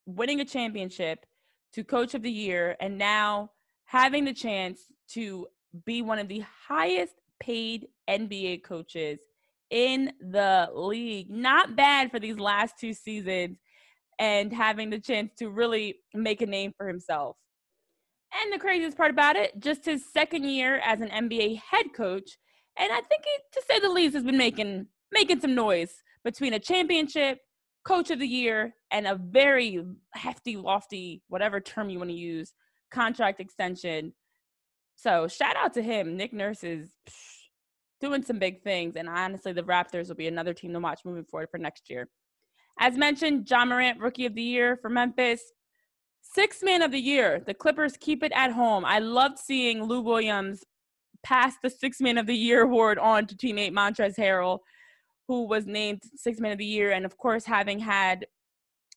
winning 0.05 0.39
a 0.39 0.45
championship 0.45 1.25
to 1.74 1.83
coach 1.83 2.13
of 2.13 2.22
the 2.22 2.31
year 2.31 2.75
and 2.79 2.98
now 2.98 3.51
having 3.86 4.25
the 4.25 4.33
chance 4.33 4.81
to 5.10 5.48
be 5.86 6.01
one 6.01 6.19
of 6.19 6.27
the 6.27 6.43
highest 6.67 7.15
paid 7.39 7.88
NBA 8.10 8.63
coaches 8.63 9.19
in 9.69 10.13
the 10.19 10.69
league. 10.74 11.29
Not 11.29 11.75
bad 11.75 12.12
for 12.12 12.19
these 12.19 12.39
last 12.39 12.77
two 12.79 12.93
seasons 12.93 13.57
and 14.19 14.53
having 14.53 14.89
the 14.89 15.00
chance 15.00 15.31
to 15.39 15.50
really 15.50 15.95
make 16.13 16.41
a 16.41 16.45
name 16.45 16.74
for 16.77 16.88
himself. 16.88 17.38
And 18.41 18.53
the 18.53 18.60
craziest 18.60 18.98
part 18.98 19.12
about 19.12 19.36
it, 19.36 19.60
just 19.60 19.86
his 19.86 20.03
second 20.12 20.43
year 20.45 20.79
as 20.83 21.01
an 21.01 21.10
NBA 21.10 21.60
head 21.60 21.93
coach, 21.95 22.38
and 22.77 22.91
I 22.91 23.01
think 23.01 23.24
he, 23.24 23.60
to 23.60 23.62
say 23.69 23.79
the 23.79 23.89
least, 23.89 24.15
has 24.15 24.24
been 24.24 24.38
making 24.38 24.88
making 25.12 25.41
some 25.41 25.53
noise 25.53 26.01
between 26.24 26.53
a 26.53 26.60
championship, 26.60 27.38
coach 27.85 28.11
of 28.11 28.19
the 28.19 28.27
year, 28.27 28.75
and 28.91 29.07
a 29.07 29.15
very 29.15 29.83
hefty, 30.13 30.55
lofty, 30.57 31.21
whatever 31.27 31.59
term 31.59 31.89
you 31.89 31.99
want 31.99 32.09
to 32.09 32.15
use, 32.15 32.53
contract 32.91 33.39
extension 33.39 34.13
so 34.95 35.27
shout 35.27 35.55
out 35.55 35.73
to 35.73 35.81
him. 35.81 36.15
Nick 36.17 36.33
Nurse 36.33 36.63
is 36.63 36.89
doing 37.99 38.23
some 38.23 38.39
big 38.39 38.61
things. 38.63 38.95
And 38.95 39.09
honestly, 39.09 39.53
the 39.53 39.63
Raptors 39.63 40.07
will 40.07 40.15
be 40.15 40.27
another 40.27 40.53
team 40.53 40.73
to 40.73 40.79
watch 40.79 41.01
moving 41.05 41.25
forward 41.25 41.49
for 41.51 41.57
next 41.57 41.89
year. 41.89 42.09
As 42.79 42.97
mentioned, 42.97 43.49
Ja 43.49 43.65
Morant, 43.65 43.99
rookie 43.99 44.25
of 44.25 44.35
the 44.35 44.41
year 44.41 44.77
for 44.81 44.89
Memphis. 44.89 45.41
Sixth 46.21 46.63
man 46.63 46.81
of 46.81 46.91
the 46.91 46.99
year. 46.99 47.43
The 47.45 47.53
Clippers 47.53 47.97
keep 47.97 48.23
it 48.23 48.31
at 48.33 48.51
home. 48.51 48.85
I 48.85 48.99
loved 48.99 49.37
seeing 49.39 49.83
Lou 49.83 50.01
Williams 50.01 50.63
pass 51.21 51.55
the 51.61 51.69
six 51.69 52.01
man 52.01 52.17
of 52.17 52.27
the 52.27 52.35
year 52.35 52.63
award 52.63 52.97
on 52.97 53.27
to 53.27 53.35
teammate 53.35 53.71
Montrezl 53.71 54.17
Harrell, 54.17 54.59
who 55.27 55.48
was 55.48 55.65
named 55.65 56.03
six 56.15 56.39
man 56.39 56.51
of 56.51 56.58
the 56.58 56.65
year. 56.65 56.92
And 56.92 57.06
of 57.06 57.18
course, 57.18 57.46
having 57.46 57.80
had 57.80 58.25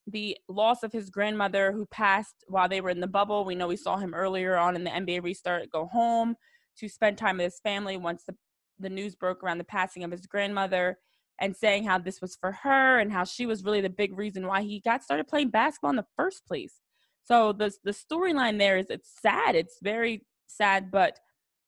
the 0.07 0.37
loss 0.47 0.83
of 0.83 0.93
his 0.93 1.09
grandmother 1.09 1.73
who 1.73 1.85
passed 1.85 2.45
while 2.47 2.69
they 2.69 2.81
were 2.81 2.89
in 2.89 3.01
the 3.01 3.07
bubble. 3.07 3.43
We 3.43 3.55
know 3.55 3.67
we 3.67 3.75
saw 3.75 3.97
him 3.97 4.13
earlier 4.13 4.55
on 4.55 4.75
in 4.75 4.83
the 4.83 4.89
NBA 4.89 5.21
restart 5.21 5.69
go 5.69 5.85
home 5.85 6.35
to 6.79 6.87
spend 6.87 7.17
time 7.17 7.37
with 7.37 7.45
his 7.45 7.59
family 7.59 7.97
once 7.97 8.23
the, 8.25 8.35
the 8.79 8.89
news 8.89 9.15
broke 9.15 9.43
around 9.43 9.57
the 9.57 9.65
passing 9.65 10.03
of 10.03 10.11
his 10.11 10.25
grandmother 10.25 10.97
and 11.39 11.55
saying 11.55 11.83
how 11.83 11.97
this 11.97 12.21
was 12.21 12.37
for 12.39 12.51
her 12.51 12.99
and 12.99 13.11
how 13.11 13.23
she 13.23 13.45
was 13.45 13.63
really 13.63 13.81
the 13.81 13.89
big 13.89 14.17
reason 14.17 14.47
why 14.47 14.61
he 14.61 14.79
got 14.79 15.03
started 15.03 15.27
playing 15.27 15.49
basketball 15.49 15.91
in 15.91 15.97
the 15.97 16.05
first 16.15 16.45
place. 16.47 16.81
So 17.23 17.51
the 17.51 17.73
the 17.83 17.91
storyline 17.91 18.57
there 18.57 18.77
is 18.77 18.89
it's 18.89 19.11
sad. 19.21 19.55
It's 19.55 19.77
very 19.83 20.25
sad, 20.47 20.89
but 20.89 21.19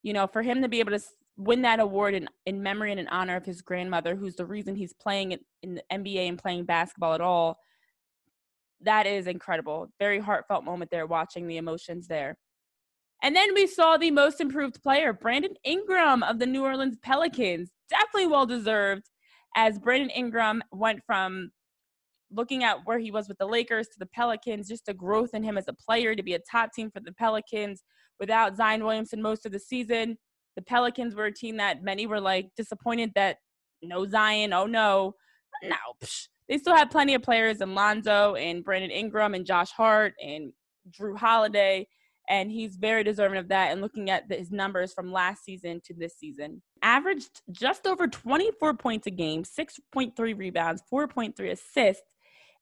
you 0.02 0.14
know, 0.14 0.28
for 0.28 0.42
him 0.42 0.62
to 0.62 0.70
be 0.70 0.80
able 0.80 0.98
to 0.98 1.04
win 1.40 1.62
that 1.62 1.80
award 1.80 2.14
in, 2.14 2.28
in 2.46 2.62
memory 2.62 2.92
and 2.92 3.00
in 3.00 3.08
honor 3.08 3.38
of 3.38 3.46
his 3.46 3.62
grandmother, 3.62 4.16
who's 4.16 4.36
the 4.36 4.46
reason 4.46 4.76
he's 4.76 4.94
playing 4.94 5.32
in, 5.32 5.40
in 5.64 5.76
the 5.76 5.84
NBA 5.92 6.28
and 6.28 6.38
playing 6.38 6.66
basketball 6.66 7.14
at 7.14 7.22
all, 7.22 7.58
that 8.82 9.08
is 9.08 9.26
incredible. 9.26 9.88
Very 10.00 10.20
heartfelt 10.20 10.66
moment 10.66 10.92
there, 10.92 11.06
watching 11.06 11.48
the 11.48 11.58
emotions 11.58 12.08
there. 12.08 12.38
And 13.24 13.36
then 13.36 13.54
we 13.54 13.68
saw 13.68 13.98
the 13.98 14.12
most 14.12 14.42
improved 14.42 14.84
player, 14.84 15.14
Brandon 15.14 15.54
Ingram 15.64 16.24
of 16.24 16.40
the 16.40 16.46
New 16.46 16.64
Orleans 16.64 16.98
Pelicans. 17.02 17.72
Definitely 17.90 18.28
well 18.28 18.46
deserved, 18.46 19.10
as 19.56 19.80
Brandon 19.80 20.10
Ingram 20.10 20.62
went 20.72 21.02
from 21.06 21.52
looking 22.32 22.64
at 22.64 22.80
where 22.86 23.00
he 23.00 23.12
was 23.12 23.28
with 23.28 23.38
the 23.38 23.46
Lakers 23.46 23.88
to 23.88 24.00
the 24.00 24.06
Pelicans, 24.06 24.68
just 24.68 24.86
the 24.86 24.94
growth 24.94 25.34
in 25.34 25.44
him 25.44 25.58
as 25.58 25.68
a 25.68 25.74
player 25.74 26.16
to 26.16 26.24
be 26.24 26.34
a 26.34 26.40
top 26.40 26.72
team 26.74 26.92
for 26.92 27.00
the 27.00 27.14
Pelicans 27.14 27.84
without 28.20 28.56
Zion 28.56 28.84
Williamson 28.84 29.22
most 29.22 29.46
of 29.46 29.52
the 29.52 29.60
season. 29.60 30.18
The 30.60 30.66
Pelicans 30.66 31.16
were 31.16 31.28
a 31.28 31.34
team 31.34 31.56
that 31.56 31.84
many 31.84 32.06
were 32.06 32.20
like 32.20 32.50
disappointed 32.58 33.14
that 33.16 33.38
no 33.82 34.06
Zion, 34.06 34.52
oh 34.52 34.66
no. 34.66 35.16
No, 35.64 35.78
psh, 36.04 36.28
they 36.50 36.58
still 36.58 36.76
have 36.76 36.90
plenty 36.90 37.14
of 37.14 37.22
players 37.22 37.62
in 37.62 37.74
Lonzo 37.76 38.36
and 38.36 38.62
Brandon 38.62 38.92
Ingram 38.92 39.36
and 39.36 39.46
Josh 39.46 39.72
Hart 39.72 40.16
and 40.22 40.52
Jrue 40.92 41.18
Holiday. 41.18 41.88
And 42.28 42.52
he's 42.52 42.76
very 42.76 43.06
deserving 43.06 43.38
of 43.38 43.48
that. 43.48 43.72
And 43.72 43.80
looking 43.80 44.10
at 44.10 44.26
his 44.30 44.52
numbers 44.52 44.92
from 44.92 45.14
last 45.14 45.46
season 45.46 45.80
to 45.86 45.94
this 45.94 46.18
season, 46.20 46.62
averaged 46.82 47.42
just 47.52 47.88
over 47.88 48.06
24 48.06 48.74
points 48.74 49.08
a 49.08 49.12
game, 49.12 49.44
6.3 49.44 50.38
rebounds, 50.38 50.84
4.3 50.94 51.52
assists 51.52 52.04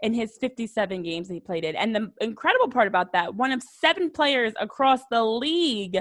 in 0.01 0.13
his 0.13 0.37
57 0.39 1.01
games 1.01 1.29
that 1.29 1.33
he 1.33 1.39
played 1.39 1.65
in. 1.65 1.75
And 1.75 1.95
the 1.95 2.11
incredible 2.21 2.69
part 2.69 2.87
about 2.87 3.11
that, 3.13 3.33
one 3.33 3.51
of 3.51 3.63
seven 3.63 4.11
players 4.11 4.53
across 4.59 5.01
the 5.09 5.23
league 5.23 5.97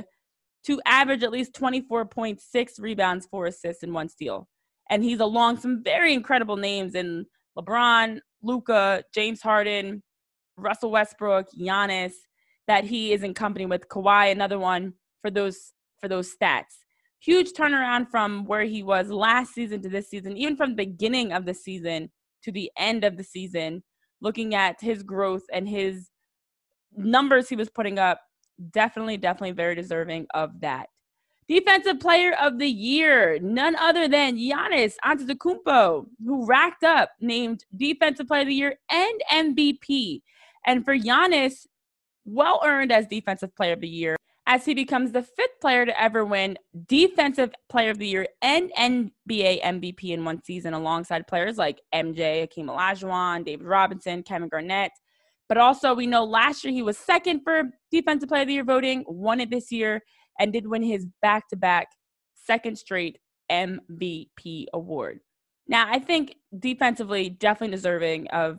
to 0.66 0.80
average 0.84 1.22
at 1.22 1.30
least 1.30 1.52
24.6 1.52 2.80
rebounds, 2.80 3.26
four 3.26 3.46
assists, 3.46 3.82
and 3.82 3.94
one 3.94 4.08
steal. 4.08 4.48
And 4.90 5.02
he's 5.02 5.20
along 5.20 5.58
some 5.58 5.82
very 5.82 6.12
incredible 6.12 6.56
names 6.56 6.94
in 6.94 7.26
LeBron, 7.58 8.20
Luka, 8.42 9.02
James 9.14 9.42
Harden, 9.42 10.02
Russell 10.56 10.90
Westbrook, 10.90 11.46
Giannis, 11.58 12.12
that 12.66 12.84
he 12.84 13.12
is 13.12 13.22
in 13.22 13.34
company 13.34 13.66
with 13.66 13.88
Kawhi, 13.88 14.32
another 14.32 14.58
one 14.58 14.94
for 15.22 15.30
those 15.30 15.72
for 16.00 16.08
those 16.08 16.34
stats. 16.34 16.82
Huge 17.20 17.52
turnaround 17.52 18.08
from 18.10 18.44
where 18.44 18.64
he 18.64 18.82
was 18.82 19.08
last 19.08 19.54
season 19.54 19.80
to 19.82 19.88
this 19.88 20.10
season, 20.10 20.36
even 20.36 20.56
from 20.56 20.70
the 20.70 20.84
beginning 20.84 21.32
of 21.32 21.46
the 21.46 21.54
season 21.54 22.10
to 22.42 22.52
the 22.52 22.70
end 22.76 23.04
of 23.04 23.16
the 23.16 23.24
season, 23.24 23.82
looking 24.20 24.54
at 24.54 24.80
his 24.80 25.02
growth 25.02 25.42
and 25.52 25.68
his 25.68 26.10
numbers 26.96 27.48
he 27.48 27.56
was 27.56 27.70
putting 27.70 27.98
up, 27.98 28.20
definitely, 28.70 29.16
definitely 29.16 29.52
very 29.52 29.74
deserving 29.74 30.26
of 30.34 30.60
that. 30.60 30.88
Defensive 31.48 32.00
Player 32.00 32.32
of 32.40 32.58
the 32.58 32.68
Year, 32.68 33.38
none 33.40 33.76
other 33.76 34.08
than 34.08 34.36
Giannis 34.36 34.94
Antetokounmpo, 35.04 36.06
who 36.24 36.44
racked 36.44 36.82
up 36.82 37.10
named 37.20 37.64
Defensive 37.76 38.26
Player 38.26 38.40
of 38.42 38.48
the 38.48 38.54
Year 38.54 38.74
and 38.90 39.22
MVP. 39.32 40.22
And 40.66 40.84
for 40.84 40.96
Giannis, 40.98 41.66
well 42.24 42.60
earned 42.64 42.90
as 42.90 43.06
Defensive 43.06 43.54
Player 43.54 43.74
of 43.74 43.80
the 43.80 43.88
Year, 43.88 44.16
as 44.46 44.64
he 44.64 44.74
becomes 44.74 45.12
the 45.12 45.22
fifth 45.22 45.60
player 45.60 45.86
to 45.86 46.00
ever 46.00 46.24
win 46.24 46.58
Defensive 46.86 47.52
Player 47.68 47.90
of 47.90 47.98
the 47.98 48.08
Year 48.08 48.26
and 48.42 48.72
NBA 48.76 49.62
MVP 49.62 50.10
in 50.10 50.24
one 50.24 50.42
season, 50.42 50.74
alongside 50.74 51.28
players 51.28 51.58
like 51.58 51.80
MJ, 51.94 52.40
Hakeem 52.40 52.66
Olajuwon, 52.66 53.44
David 53.44 53.66
Robinson, 53.66 54.24
Kevin 54.24 54.48
Garnett. 54.48 54.90
But 55.48 55.58
also, 55.58 55.94
we 55.94 56.06
know 56.06 56.24
last 56.24 56.64
year 56.64 56.72
he 56.72 56.82
was 56.82 56.98
second 56.98 57.40
for 57.44 57.64
Defensive 57.90 58.28
Player 58.28 58.42
of 58.42 58.48
the 58.48 58.54
Year 58.54 58.64
voting, 58.64 59.04
won 59.06 59.40
it 59.40 59.50
this 59.50 59.70
year, 59.70 60.02
and 60.38 60.52
did 60.52 60.66
win 60.66 60.82
his 60.82 61.06
back 61.22 61.48
to 61.48 61.56
back 61.56 61.88
second 62.34 62.76
straight 62.76 63.18
MVP 63.50 64.66
award. 64.72 65.20
Now, 65.68 65.86
I 65.90 65.98
think 65.98 66.34
defensively, 66.58 67.30
definitely 67.30 67.76
deserving 67.76 68.28
of 68.28 68.58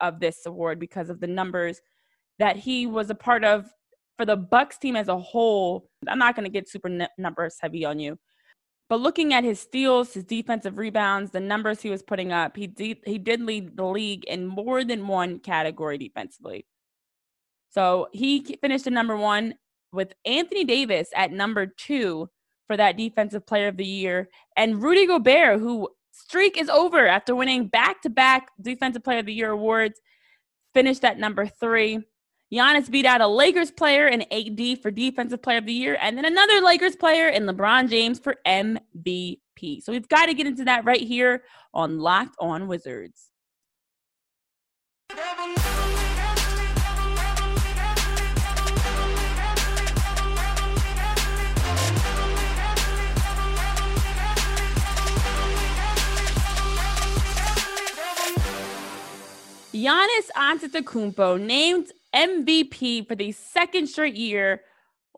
of 0.00 0.20
this 0.20 0.44
award 0.46 0.78
because 0.78 1.08
of 1.08 1.20
the 1.20 1.26
numbers 1.26 1.80
that 2.38 2.56
he 2.56 2.86
was 2.86 3.08
a 3.08 3.14
part 3.14 3.44
of 3.44 3.66
for 4.16 4.26
the 4.26 4.36
Bucks 4.36 4.78
team 4.78 4.96
as 4.96 5.08
a 5.08 5.18
whole, 5.18 5.88
I'm 6.08 6.18
not 6.18 6.34
going 6.36 6.44
to 6.44 6.50
get 6.50 6.68
super 6.68 6.88
n- 6.88 7.08
numbers 7.18 7.56
heavy 7.60 7.84
on 7.84 7.98
you, 7.98 8.18
but 8.88 9.00
looking 9.00 9.34
at 9.34 9.44
his 9.44 9.58
steals, 9.60 10.14
his 10.14 10.24
defensive 10.24 10.78
rebounds, 10.78 11.30
the 11.30 11.40
numbers 11.40 11.80
he 11.82 11.90
was 11.90 12.02
putting 12.02 12.32
up, 12.32 12.56
he 12.56 12.66
de- 12.66 13.02
he 13.04 13.18
did 13.18 13.40
lead 13.40 13.76
the 13.76 13.84
league 13.84 14.24
in 14.24 14.46
more 14.46 14.84
than 14.84 15.08
one 15.08 15.38
category 15.40 15.98
defensively. 15.98 16.66
So 17.70 18.08
he 18.12 18.56
finished 18.60 18.86
at 18.86 18.92
number 18.92 19.16
one 19.16 19.54
with 19.92 20.12
Anthony 20.24 20.64
Davis 20.64 21.08
at 21.14 21.32
number 21.32 21.66
two 21.66 22.30
for 22.66 22.76
that 22.76 22.96
defensive 22.96 23.46
player 23.46 23.68
of 23.68 23.76
the 23.76 23.86
year, 23.86 24.28
and 24.56 24.82
Rudy 24.82 25.06
Gobert, 25.06 25.60
who 25.60 25.88
streak 26.12 26.56
is 26.56 26.68
over 26.68 27.06
after 27.06 27.36
winning 27.36 27.68
back 27.68 28.02
to 28.02 28.10
back 28.10 28.50
defensive 28.60 29.04
player 29.04 29.18
of 29.18 29.26
the 29.26 29.34
year 29.34 29.50
awards, 29.50 30.00
finished 30.74 31.04
at 31.04 31.18
number 31.18 31.46
three. 31.46 32.00
Giannis 32.52 32.88
beat 32.88 33.06
out 33.06 33.20
a 33.20 33.26
Lakers 33.26 33.72
player 33.72 34.06
in 34.06 34.22
AD 34.30 34.80
for 34.80 34.92
Defensive 34.92 35.42
Player 35.42 35.58
of 35.58 35.66
the 35.66 35.72
Year, 35.72 35.98
and 36.00 36.16
then 36.16 36.24
another 36.24 36.60
Lakers 36.60 36.94
player 36.94 37.28
in 37.28 37.44
LeBron 37.44 37.90
James 37.90 38.20
for 38.20 38.36
MVP. 38.46 39.82
So 39.82 39.90
we've 39.90 40.08
got 40.08 40.26
to 40.26 40.34
get 40.34 40.46
into 40.46 40.64
that 40.64 40.84
right 40.84 41.00
here 41.00 41.42
on 41.74 41.98
Locked 41.98 42.36
On 42.38 42.68
Wizards. 42.68 43.30
Giannis 59.74 60.30
Antetokounmpo 60.36 61.38
named 61.38 61.92
MVP 62.16 63.06
for 63.06 63.14
the 63.14 63.32
second 63.32 63.88
straight 63.88 64.16
year, 64.16 64.62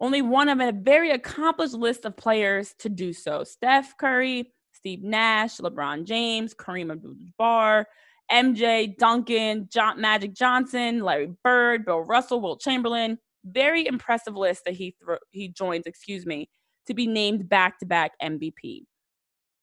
only 0.00 0.20
one 0.20 0.48
of 0.48 0.60
a 0.60 0.72
very 0.72 1.10
accomplished 1.10 1.74
list 1.74 2.04
of 2.04 2.16
players 2.16 2.74
to 2.80 2.88
do 2.88 3.12
so. 3.12 3.44
Steph 3.44 3.96
Curry, 3.96 4.52
Steve 4.72 5.02
Nash, 5.02 5.58
LeBron 5.58 6.04
James, 6.04 6.54
Kareem 6.54 6.90
Abdul-Jabbar, 6.90 7.84
MJ, 8.30 8.96
Duncan, 8.96 9.68
John, 9.70 10.00
Magic 10.00 10.34
Johnson, 10.34 11.00
Larry 11.02 11.32
Bird, 11.42 11.84
Bill 11.84 12.00
Russell, 12.00 12.40
Wilt 12.40 12.60
Chamberlain. 12.60 13.18
Very 13.44 13.86
impressive 13.86 14.36
list 14.36 14.64
that 14.66 14.74
he 14.74 14.94
thro- 15.02 15.18
he 15.30 15.48
joins, 15.48 15.86
excuse 15.86 16.26
me, 16.26 16.50
to 16.86 16.94
be 16.94 17.06
named 17.06 17.48
back-to-back 17.48 18.12
MVP. 18.22 18.84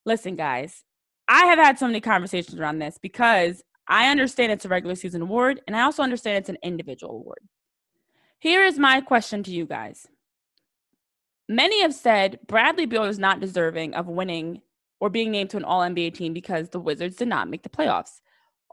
Listen, 0.06 0.36
guys, 0.36 0.84
I 1.28 1.46
have 1.48 1.60
had 1.60 1.78
so 1.78 1.88
many 1.88 2.02
conversations 2.02 2.60
around 2.60 2.80
this 2.80 2.98
because 3.02 3.62
I 3.88 4.10
understand 4.10 4.52
it's 4.52 4.66
a 4.66 4.70
regular 4.70 4.96
season 4.96 5.22
award, 5.22 5.62
and 5.68 5.76
I 5.76 5.82
also 5.82 6.04
understand 6.04 6.38
it's 6.38 6.50
an 6.50 6.58
individual 6.64 7.16
award. 7.16 7.40
Here 8.40 8.64
is 8.64 8.80
my 8.80 9.02
question 9.02 9.44
to 9.44 9.52
you 9.52 9.66
guys. 9.66 10.08
Many 11.48 11.82
have 11.82 11.94
said 11.94 12.40
Bradley 12.48 12.88
Beal 12.88 13.04
is 13.04 13.20
not 13.20 13.40
deserving 13.40 13.94
of 13.94 14.08
winning 14.08 14.62
or 15.00 15.10
being 15.10 15.32
named 15.32 15.52
to 15.52 15.58
an 15.58 15.64
All 15.64 15.82
NBA 15.82 16.16
team 16.16 16.34
because 16.34 16.70
the 16.70 16.80
Wizards 16.80 17.18
did 17.18 17.28
not 17.28 17.50
make 17.50 17.64
the 17.64 17.70
playoffs, 17.70 18.22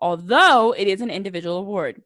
although 0.01 0.73
it 0.73 0.89
is 0.89 1.01
an 1.03 1.11
individual 1.11 1.59
award. 1.59 2.03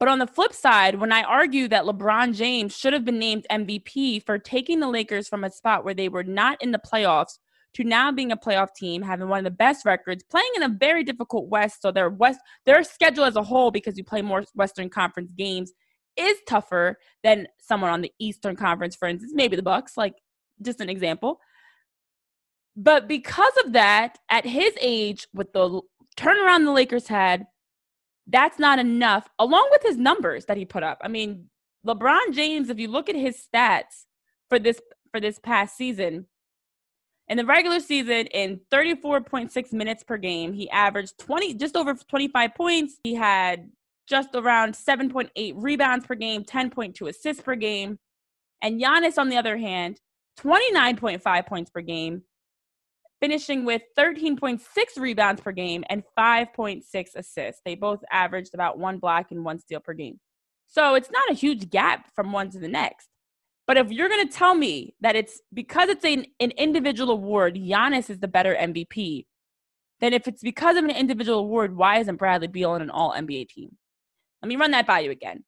But 0.00 0.08
on 0.08 0.18
the 0.18 0.26
flip 0.26 0.52
side, 0.52 0.96
when 0.96 1.12
I 1.12 1.22
argue 1.22 1.68
that 1.68 1.84
LeBron 1.84 2.34
James 2.34 2.76
should 2.76 2.92
have 2.92 3.04
been 3.04 3.18
named 3.18 3.46
MVP 3.50 4.24
for 4.26 4.38
taking 4.38 4.80
the 4.80 4.88
Lakers 4.88 5.28
from 5.28 5.44
a 5.44 5.50
spot 5.50 5.84
where 5.84 5.94
they 5.94 6.08
were 6.08 6.24
not 6.24 6.60
in 6.60 6.72
the 6.72 6.80
playoffs 6.80 7.38
to 7.74 7.84
now 7.84 8.10
being 8.12 8.32
a 8.32 8.36
playoff 8.36 8.74
team, 8.74 9.02
having 9.02 9.28
one 9.28 9.38
of 9.38 9.44
the 9.44 9.50
best 9.50 9.84
records, 9.84 10.22
playing 10.22 10.50
in 10.56 10.62
a 10.62 10.68
very 10.68 11.04
difficult 11.04 11.48
West. 11.48 11.82
So 11.82 11.90
their 11.90 12.10
West, 12.10 12.40
their 12.66 12.82
schedule 12.82 13.24
as 13.24 13.36
a 13.36 13.42
whole, 13.42 13.70
because 13.70 13.98
you 13.98 14.04
play 14.04 14.22
more 14.22 14.44
Western 14.54 14.88
Conference 14.88 15.30
games, 15.36 15.72
is 16.16 16.38
tougher 16.48 16.96
than 17.22 17.48
someone 17.58 17.90
on 17.90 18.00
the 18.00 18.12
Eastern 18.18 18.56
Conference, 18.56 18.94
for 18.94 19.08
instance, 19.08 19.32
maybe 19.34 19.56
the 19.56 19.62
Bucks, 19.62 19.96
like 19.96 20.14
just 20.62 20.80
an 20.80 20.88
example. 20.88 21.40
But 22.76 23.08
because 23.08 23.52
of 23.64 23.72
that, 23.72 24.18
at 24.30 24.44
his 24.44 24.72
age, 24.80 25.26
with 25.32 25.52
the 25.52 25.80
turnaround 26.16 26.64
the 26.64 26.72
Lakers 26.72 27.08
had, 27.08 27.46
that's 28.26 28.58
not 28.58 28.78
enough, 28.78 29.28
along 29.38 29.68
with 29.70 29.82
his 29.82 29.96
numbers 29.96 30.46
that 30.46 30.56
he 30.56 30.64
put 30.64 30.82
up. 30.82 30.98
I 31.02 31.08
mean, 31.08 31.50
LeBron 31.86 32.32
James, 32.32 32.70
if 32.70 32.78
you 32.78 32.88
look 32.88 33.08
at 33.08 33.16
his 33.16 33.36
stats 33.36 34.06
for 34.48 34.58
this 34.58 34.80
for 35.10 35.20
this 35.20 35.38
past 35.38 35.76
season, 35.76 36.26
in 37.28 37.38
the 37.38 37.46
regular 37.46 37.80
season, 37.80 38.26
in 38.26 38.60
34.6 38.70 39.72
minutes 39.72 40.02
per 40.02 40.18
game, 40.18 40.52
he 40.52 40.68
averaged 40.70 41.18
20, 41.18 41.54
just 41.54 41.76
over 41.76 41.94
25 41.94 42.54
points. 42.54 42.98
He 43.04 43.14
had 43.14 43.70
just 44.06 44.30
around 44.34 44.74
7.8 44.74 45.54
rebounds 45.56 46.06
per 46.06 46.14
game, 46.14 46.44
10.2 46.44 47.08
assists 47.08 47.42
per 47.42 47.54
game. 47.54 47.98
And 48.60 48.80
Giannis, 48.80 49.18
on 49.18 49.30
the 49.30 49.36
other 49.36 49.56
hand, 49.56 50.00
29.5 50.40 51.46
points 51.46 51.70
per 51.70 51.80
game, 51.80 52.22
finishing 53.20 53.64
with 53.64 53.82
13.6 53.98 54.60
rebounds 54.98 55.40
per 55.40 55.52
game 55.52 55.84
and 55.88 56.02
5.6 56.18 56.84
assists. 57.16 57.62
They 57.64 57.74
both 57.74 58.04
averaged 58.10 58.54
about 58.54 58.78
one 58.78 58.98
block 58.98 59.30
and 59.30 59.44
one 59.44 59.58
steal 59.58 59.80
per 59.80 59.94
game. 59.94 60.20
So 60.66 60.94
it's 60.94 61.10
not 61.10 61.30
a 61.30 61.34
huge 61.34 61.70
gap 61.70 62.10
from 62.14 62.32
one 62.32 62.50
to 62.50 62.58
the 62.58 62.68
next. 62.68 63.08
But 63.66 63.76
if 63.78 63.90
you're 63.90 64.08
going 64.08 64.26
to 64.26 64.32
tell 64.32 64.54
me 64.54 64.94
that 65.00 65.16
it's 65.16 65.40
because 65.52 65.88
it's 65.88 66.04
an, 66.04 66.26
an 66.40 66.50
individual 66.52 67.10
award, 67.10 67.54
Giannis 67.54 68.10
is 68.10 68.18
the 68.18 68.28
better 68.28 68.54
MVP, 68.54 69.24
then 70.00 70.12
if 70.12 70.28
it's 70.28 70.42
because 70.42 70.76
of 70.76 70.84
an 70.84 70.90
individual 70.90 71.38
award, 71.38 71.76
why 71.76 71.98
isn't 71.98 72.16
Bradley 72.16 72.48
Beal 72.48 72.72
on 72.72 72.82
an 72.82 72.90
all 72.90 73.12
NBA 73.12 73.48
team? 73.48 73.76
Let 74.42 74.48
me 74.48 74.56
run 74.56 74.72
that 74.72 74.86
by 74.86 75.00
you 75.00 75.10
again. 75.10 75.44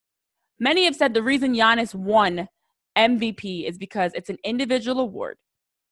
Many 0.58 0.86
have 0.86 0.96
said 0.96 1.12
the 1.12 1.22
reason 1.22 1.54
Giannis 1.54 1.94
won 1.94 2.48
MVP 2.96 3.68
is 3.68 3.76
because 3.76 4.12
it's 4.14 4.30
an 4.30 4.38
individual 4.42 5.00
award. 5.00 5.36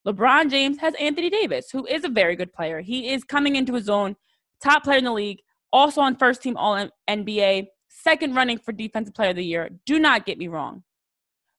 LeBron 0.06 0.50
James 0.50 0.78
has 0.78 0.94
Anthony 0.94 1.28
Davis, 1.28 1.70
who 1.70 1.86
is 1.86 2.04
a 2.04 2.08
very 2.08 2.36
good 2.36 2.52
player. 2.52 2.80
He 2.80 3.10
is 3.12 3.24
coming 3.24 3.56
into 3.56 3.74
his 3.74 3.88
own, 3.88 4.16
top 4.62 4.84
player 4.84 4.98
in 4.98 5.04
the 5.04 5.12
league, 5.12 5.40
also 5.72 6.00
on 6.00 6.16
first 6.16 6.42
team 6.42 6.56
All 6.56 6.88
NBA, 7.08 7.66
second 7.88 8.34
running 8.34 8.58
for 8.58 8.72
Defensive 8.72 9.14
Player 9.14 9.30
of 9.30 9.36
the 9.36 9.44
Year. 9.44 9.70
Do 9.84 9.98
not 9.98 10.24
get 10.24 10.38
me 10.38 10.48
wrong. 10.48 10.84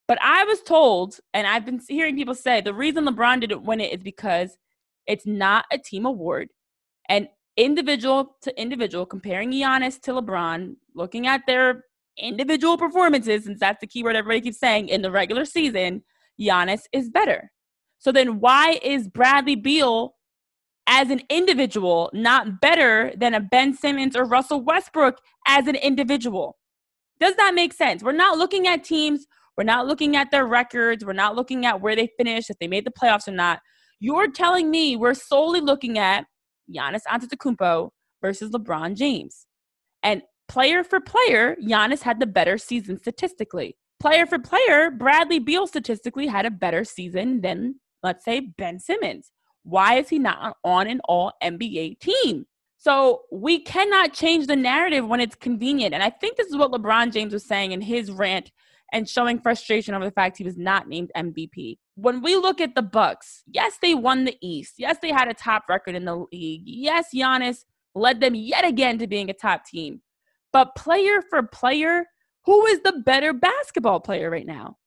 But 0.08 0.20
I 0.22 0.44
was 0.44 0.62
told, 0.62 1.20
and 1.34 1.48
I've 1.48 1.66
been 1.66 1.82
hearing 1.88 2.16
people 2.16 2.36
say, 2.36 2.62
the 2.62 2.74
reason 2.74 3.06
LeBron 3.06 3.42
didn't 3.42 3.64
win 3.64 3.82
it 3.82 3.94
is 3.94 4.04
because 4.04 4.58
it's 5.08 5.26
not 5.26 5.66
a 5.72 5.78
team 5.78 6.06
award. 6.06 6.50
And 7.10 7.28
individual 7.58 8.36
to 8.42 8.62
individual, 8.62 9.06
comparing 9.06 9.52
Giannis 9.52 10.00
to 10.02 10.12
LeBron, 10.12 10.76
looking 10.94 11.26
at 11.28 11.42
their 11.48 11.86
individual 12.18 12.78
performances, 12.78 13.46
since 13.46 13.60
that's 13.60 13.82
the 13.82 13.88
keyword 13.88 14.16
everybody 14.16 14.42
keeps 14.42 14.60
saying 14.60 14.90
in 14.90 15.02
the 15.02 15.12
regular 15.12 15.46
season, 15.46 16.04
Giannis 16.40 16.82
is 16.92 17.10
better. 17.10 17.52
So 17.98 18.12
then 18.12 18.40
why 18.40 18.80
is 18.84 19.08
Bradley 19.08 19.56
Beal 19.56 20.16
as 20.88 21.10
an 21.10 21.22
individual 21.30 22.12
not 22.14 22.62
better 22.62 23.12
than 23.18 23.34
a 23.34 23.40
Ben 23.40 23.74
Simmons 23.74 24.16
or 24.16 24.26
Russell 24.26 24.62
Westbrook 24.62 25.18
as 25.48 25.68
an 25.68 25.76
individual? 25.76 26.58
Does 27.20 27.36
that 27.38 27.56
make 27.56 27.74
sense? 27.74 28.04
We're 28.04 28.12
not 28.12 28.38
looking 28.38 28.68
at 28.68 28.84
teams 28.84 29.26
we're 29.58 29.64
not 29.64 29.88
looking 29.88 30.16
at 30.16 30.32
their 30.32 30.46
records. 30.46 31.06
We're 31.06 31.14
not 31.14 31.36
looking 31.36 31.66
at 31.66 31.82
where 31.82 31.96
they 31.96 32.10
finished, 32.18 32.50
if 32.50 32.58
they 32.60 32.68
made 32.68 32.86
the 32.86 32.92
playoffs 32.92 33.28
or 33.28 33.32
not. 33.32 33.60
You're 34.00 34.32
telling 34.32 34.70
me 34.70 34.96
we're 34.96 35.14
solely 35.14 35.62
looking 35.62 35.98
at 35.98 36.26
Giannis 36.74 37.02
Antetokounmpo 37.10 37.90
versus 38.22 38.52
LeBron 38.52 38.96
James. 38.96 39.46
And 40.04 40.22
player 40.48 40.84
for 40.84 41.00
player, 41.00 41.56
Giannis 41.64 42.02
had 42.02 42.20
the 42.20 42.28
better 42.28 42.58
season 42.58 42.98
statistically. 42.98 43.78
Player 44.00 44.26
for 44.26 44.40
player, 44.40 44.92
Bradley 44.92 45.40
Beal 45.40 45.68
statistically 45.68 46.28
had 46.28 46.46
a 46.46 46.52
better 46.52 46.84
season 46.84 47.42
than, 47.42 47.76
let's 48.04 48.26
say, 48.26 48.42
Ben 48.42 48.80
Simmons. 48.80 49.32
Why 49.64 49.96
is 49.96 50.10
he 50.10 50.20
not 50.20 50.58
on 50.64 50.88
an 50.88 51.00
all 51.06 51.34
NBA 51.42 52.00
team? 52.00 52.46
So 52.78 53.22
we 53.32 53.60
cannot 53.64 54.14
change 54.14 54.46
the 54.48 54.56
narrative 54.56 55.08
when 55.08 55.22
it's 55.22 55.36
convenient. 55.36 55.94
And 55.94 56.04
I 56.04 56.10
think 56.12 56.38
this 56.38 56.48
is 56.48 56.58
what 56.58 56.72
LeBron 56.72 57.12
James 57.14 57.34
was 57.34 57.48
saying 57.48 57.72
in 57.72 57.82
his 57.82 58.12
rant 58.12 58.52
and 58.96 59.10
showing 59.10 59.42
frustration 59.42 59.94
over 59.94 60.06
the 60.06 60.12
fact 60.12 60.38
he 60.38 60.46
was 60.46 60.58
not 60.58 60.88
named 60.88 61.12
MVP. 61.18 61.78
When 61.96 62.22
we 62.22 62.38
look 62.38 62.62
at 62.62 62.76
the 62.76 62.82
Bucks, 62.82 63.44
yes, 63.46 63.78
they 63.82 63.94
won 63.94 64.24
the 64.24 64.38
East. 64.42 64.76
Yes, 64.78 64.98
they 65.02 65.12
had 65.12 65.28
a 65.28 65.34
top 65.34 65.64
record 65.68 65.96
in 65.96 66.06
the 66.06 66.26
league. 66.32 66.62
Yes, 66.64 67.08
Giannis 67.14 67.66
led 67.94 68.22
them 68.22 68.36
yet 68.36 68.64
again 68.64 68.98
to 69.00 69.06
being 69.06 69.30
a 69.30 69.34
top 69.34 69.66
team. 69.66 70.02
But 70.54 70.76
player 70.78 71.22
for 71.30 71.44
player, 71.44 72.06
who 72.46 72.66
is 72.68 72.84
the 72.84 73.04
better 73.06 73.34
basketball 73.34 74.00
player 74.00 74.30
right 74.30 74.48
now? 74.48 74.78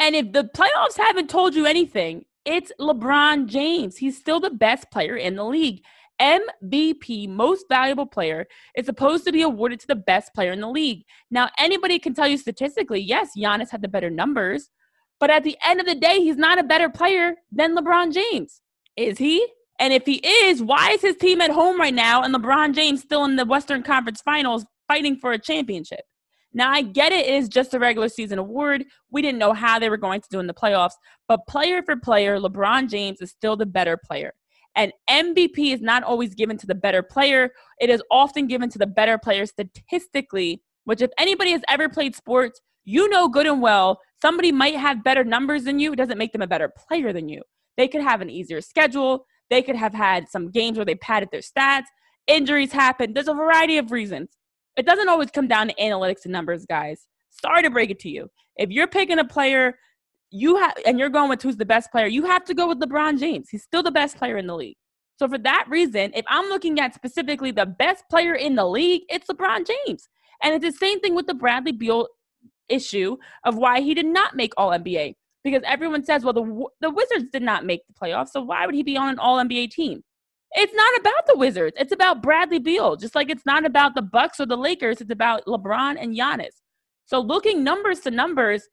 And 0.00 0.16
if 0.16 0.32
the 0.32 0.50
playoffs 0.56 0.96
haven't 0.96 1.30
told 1.30 1.54
you 1.54 1.64
anything, 1.64 2.24
it's 2.44 2.72
LeBron 2.80 3.46
James. 3.46 3.98
He's 3.98 4.18
still 4.18 4.40
the 4.40 4.50
best 4.50 4.90
player 4.90 5.14
in 5.14 5.36
the 5.36 5.44
league. 5.44 5.84
MVP, 6.20 7.28
most 7.28 7.66
valuable 7.68 8.06
player, 8.06 8.46
is 8.76 8.86
supposed 8.86 9.24
to 9.24 9.32
be 9.32 9.42
awarded 9.42 9.80
to 9.80 9.86
the 9.86 9.96
best 9.96 10.34
player 10.34 10.52
in 10.52 10.60
the 10.60 10.68
league. 10.68 11.04
Now, 11.30 11.50
anybody 11.58 11.98
can 11.98 12.14
tell 12.14 12.28
you 12.28 12.38
statistically, 12.38 13.00
yes, 13.00 13.30
Giannis 13.36 13.70
had 13.70 13.82
the 13.82 13.88
better 13.88 14.10
numbers, 14.10 14.70
but 15.18 15.30
at 15.30 15.44
the 15.44 15.56
end 15.64 15.80
of 15.80 15.86
the 15.86 15.94
day, 15.94 16.18
he's 16.18 16.36
not 16.36 16.58
a 16.58 16.64
better 16.64 16.88
player 16.88 17.36
than 17.50 17.76
LeBron 17.76 18.12
James. 18.12 18.60
Is 18.96 19.18
he? 19.18 19.46
And 19.78 19.92
if 19.92 20.04
he 20.06 20.16
is, 20.24 20.62
why 20.62 20.90
is 20.92 21.02
his 21.02 21.16
team 21.16 21.40
at 21.40 21.50
home 21.50 21.78
right 21.78 21.94
now 21.94 22.22
and 22.22 22.34
LeBron 22.34 22.74
James 22.74 23.02
still 23.02 23.24
in 23.24 23.36
the 23.36 23.44
Western 23.44 23.82
Conference 23.82 24.20
Finals 24.20 24.64
fighting 24.88 25.16
for 25.16 25.32
a 25.32 25.38
championship? 25.38 26.02
Now, 26.54 26.70
I 26.70 26.82
get 26.82 27.12
it 27.12 27.26
is 27.26 27.48
just 27.48 27.72
a 27.72 27.78
regular 27.78 28.08
season 28.08 28.38
award. 28.38 28.84
We 29.10 29.22
didn't 29.22 29.38
know 29.38 29.54
how 29.54 29.78
they 29.78 29.88
were 29.88 29.96
going 29.96 30.20
to 30.20 30.28
do 30.30 30.38
in 30.38 30.46
the 30.46 30.54
playoffs, 30.54 30.92
but 31.26 31.46
player 31.48 31.82
for 31.82 31.96
player, 31.96 32.38
LeBron 32.38 32.90
James 32.90 33.20
is 33.22 33.30
still 33.30 33.56
the 33.56 33.66
better 33.66 33.96
player. 33.96 34.34
And 34.74 34.92
MVP 35.08 35.74
is 35.74 35.82
not 35.82 36.02
always 36.02 36.34
given 36.34 36.56
to 36.58 36.66
the 36.66 36.74
better 36.74 37.02
player, 37.02 37.50
it 37.80 37.90
is 37.90 38.02
often 38.10 38.46
given 38.46 38.70
to 38.70 38.78
the 38.78 38.86
better 38.86 39.18
player 39.18 39.44
statistically, 39.46 40.62
which, 40.84 41.02
if 41.02 41.10
anybody 41.18 41.52
has 41.52 41.62
ever 41.68 41.88
played 41.88 42.16
sports, 42.16 42.60
you 42.84 43.08
know 43.08 43.28
good 43.28 43.46
and 43.46 43.62
well 43.62 44.00
somebody 44.22 44.52
might 44.52 44.76
have 44.76 45.02
better 45.02 45.24
numbers 45.24 45.64
than 45.64 45.80
you. 45.80 45.92
It 45.92 45.96
doesn't 45.96 46.16
make 46.16 46.32
them 46.32 46.42
a 46.42 46.46
better 46.46 46.72
player 46.88 47.12
than 47.12 47.28
you. 47.28 47.42
They 47.76 47.88
could 47.88 48.02
have 48.02 48.20
an 48.20 48.30
easier 48.30 48.60
schedule. 48.60 49.26
They 49.50 49.62
could 49.62 49.74
have 49.74 49.92
had 49.92 50.28
some 50.28 50.50
games 50.50 50.78
where 50.78 50.84
they 50.84 50.94
padded 50.94 51.30
their 51.32 51.40
stats. 51.40 51.86
Injuries 52.28 52.72
happen. 52.72 53.12
There's 53.12 53.28
a 53.28 53.34
variety 53.34 53.78
of 53.78 53.90
reasons. 53.90 54.30
It 54.76 54.86
doesn't 54.86 55.08
always 55.08 55.30
come 55.32 55.48
down 55.48 55.68
to 55.68 55.74
analytics 55.74 56.24
and 56.24 56.32
numbers, 56.32 56.64
guys. 56.64 57.06
Sorry 57.30 57.62
to 57.62 57.70
break 57.70 57.90
it 57.90 57.98
to 58.00 58.08
you. 58.08 58.30
If 58.56 58.70
you're 58.70 58.86
picking 58.86 59.18
a 59.18 59.24
player, 59.24 59.74
you 60.32 60.56
have 60.56 60.74
and 60.86 60.98
you're 60.98 61.10
going 61.10 61.28
with 61.28 61.42
who's 61.42 61.56
the 61.56 61.64
best 61.64 61.92
player, 61.92 62.06
you 62.06 62.24
have 62.24 62.44
to 62.46 62.54
go 62.54 62.66
with 62.66 62.80
LeBron 62.80 63.20
James. 63.20 63.48
He's 63.50 63.62
still 63.62 63.82
the 63.82 63.90
best 63.90 64.16
player 64.16 64.36
in 64.36 64.46
the 64.46 64.56
league. 64.56 64.76
So 65.18 65.28
for 65.28 65.38
that 65.38 65.66
reason, 65.68 66.10
if 66.14 66.24
I'm 66.28 66.48
looking 66.48 66.80
at 66.80 66.94
specifically 66.94 67.50
the 67.50 67.66
best 67.66 68.04
player 68.10 68.34
in 68.34 68.56
the 68.56 68.64
league, 68.64 69.02
it's 69.08 69.28
LeBron 69.28 69.66
James. 69.66 70.08
And 70.42 70.54
it's 70.54 70.64
the 70.64 70.84
same 70.84 71.00
thing 71.00 71.14
with 71.14 71.26
the 71.26 71.34
Bradley 71.34 71.72
Beal 71.72 72.08
issue 72.68 73.16
of 73.44 73.56
why 73.56 73.80
he 73.80 73.94
did 73.94 74.06
not 74.06 74.34
make 74.34 74.52
All 74.56 74.70
NBA. 74.70 75.14
Because 75.44 75.62
everyone 75.64 76.04
says, 76.04 76.24
well, 76.24 76.32
the 76.32 76.64
the 76.80 76.90
Wizards 76.90 77.26
did 77.32 77.42
not 77.42 77.66
make 77.66 77.82
the 77.86 77.94
playoffs, 77.94 78.28
so 78.28 78.40
why 78.40 78.64
would 78.64 78.74
he 78.74 78.82
be 78.82 78.96
on 78.96 79.08
an 79.10 79.18
All 79.18 79.38
NBA 79.38 79.70
team? 79.70 80.02
It's 80.54 80.74
not 80.74 81.00
about 81.00 81.26
the 81.26 81.36
Wizards. 81.36 81.76
It's 81.78 81.92
about 81.92 82.22
Bradley 82.22 82.58
Beal. 82.58 82.96
Just 82.96 83.14
like 83.14 83.30
it's 83.30 83.46
not 83.46 83.64
about 83.64 83.94
the 83.94 84.02
Bucks 84.02 84.38
or 84.38 84.46
the 84.46 84.56
Lakers. 84.56 85.00
It's 85.00 85.10
about 85.10 85.44
LeBron 85.46 85.96
and 86.00 86.16
Giannis. 86.16 86.60
So 87.06 87.20
looking 87.20 87.64
numbers 87.64 88.00
to 88.00 88.10
numbers, 88.10 88.68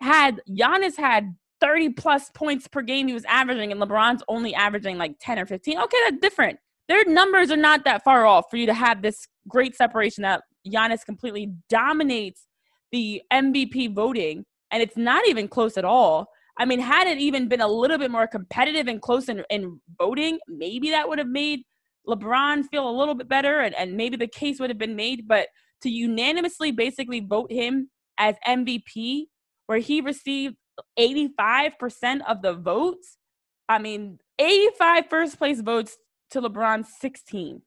had 0.00 0.40
Giannis 0.48 0.96
had 0.96 1.34
30 1.60 1.90
plus 1.90 2.30
points 2.34 2.68
per 2.68 2.82
game 2.82 3.08
he 3.08 3.14
was 3.14 3.24
averaging, 3.24 3.72
and 3.72 3.80
LeBron's 3.80 4.22
only 4.28 4.54
averaging 4.54 4.98
like 4.98 5.16
10 5.20 5.38
or 5.38 5.46
15. 5.46 5.78
Okay, 5.78 5.96
that's 6.04 6.20
different. 6.20 6.58
Their 6.88 7.04
numbers 7.06 7.50
are 7.50 7.56
not 7.56 7.84
that 7.84 8.04
far 8.04 8.26
off 8.26 8.46
for 8.50 8.56
you 8.56 8.66
to 8.66 8.74
have 8.74 9.00
this 9.00 9.26
great 9.48 9.74
separation 9.74 10.22
that 10.22 10.42
Giannis 10.66 11.04
completely 11.04 11.52
dominates 11.68 12.46
the 12.92 13.22
MVP 13.32 13.94
voting, 13.94 14.44
and 14.70 14.82
it's 14.82 14.96
not 14.96 15.26
even 15.26 15.48
close 15.48 15.76
at 15.78 15.84
all. 15.84 16.28
I 16.58 16.64
mean, 16.64 16.80
had 16.80 17.06
it 17.06 17.18
even 17.18 17.48
been 17.48 17.60
a 17.60 17.68
little 17.68 17.98
bit 17.98 18.10
more 18.10 18.26
competitive 18.26 18.86
and 18.86 19.00
close 19.00 19.28
in, 19.28 19.42
in 19.50 19.80
voting, 19.98 20.38
maybe 20.48 20.90
that 20.90 21.08
would 21.08 21.18
have 21.18 21.28
made 21.28 21.62
LeBron 22.06 22.64
feel 22.70 22.88
a 22.88 22.92
little 22.96 23.14
bit 23.14 23.28
better 23.28 23.60
and, 23.60 23.74
and 23.74 23.96
maybe 23.96 24.16
the 24.16 24.28
case 24.28 24.60
would 24.60 24.70
have 24.70 24.78
been 24.78 24.94
made. 24.94 25.26
But 25.26 25.48
to 25.82 25.90
unanimously 25.90 26.70
basically 26.70 27.20
vote 27.20 27.50
him 27.50 27.90
as 28.18 28.36
MVP, 28.46 29.24
where 29.66 29.78
he 29.78 30.00
received 30.00 30.56
85% 30.98 32.20
of 32.26 32.42
the 32.42 32.54
votes, 32.54 33.18
I 33.68 33.78
mean, 33.78 34.18
85 34.38 35.04
first 35.08 35.38
place 35.38 35.60
votes 35.60 35.96
to 36.30 36.42
LeBron's 36.42 36.88
16. 37.00 37.62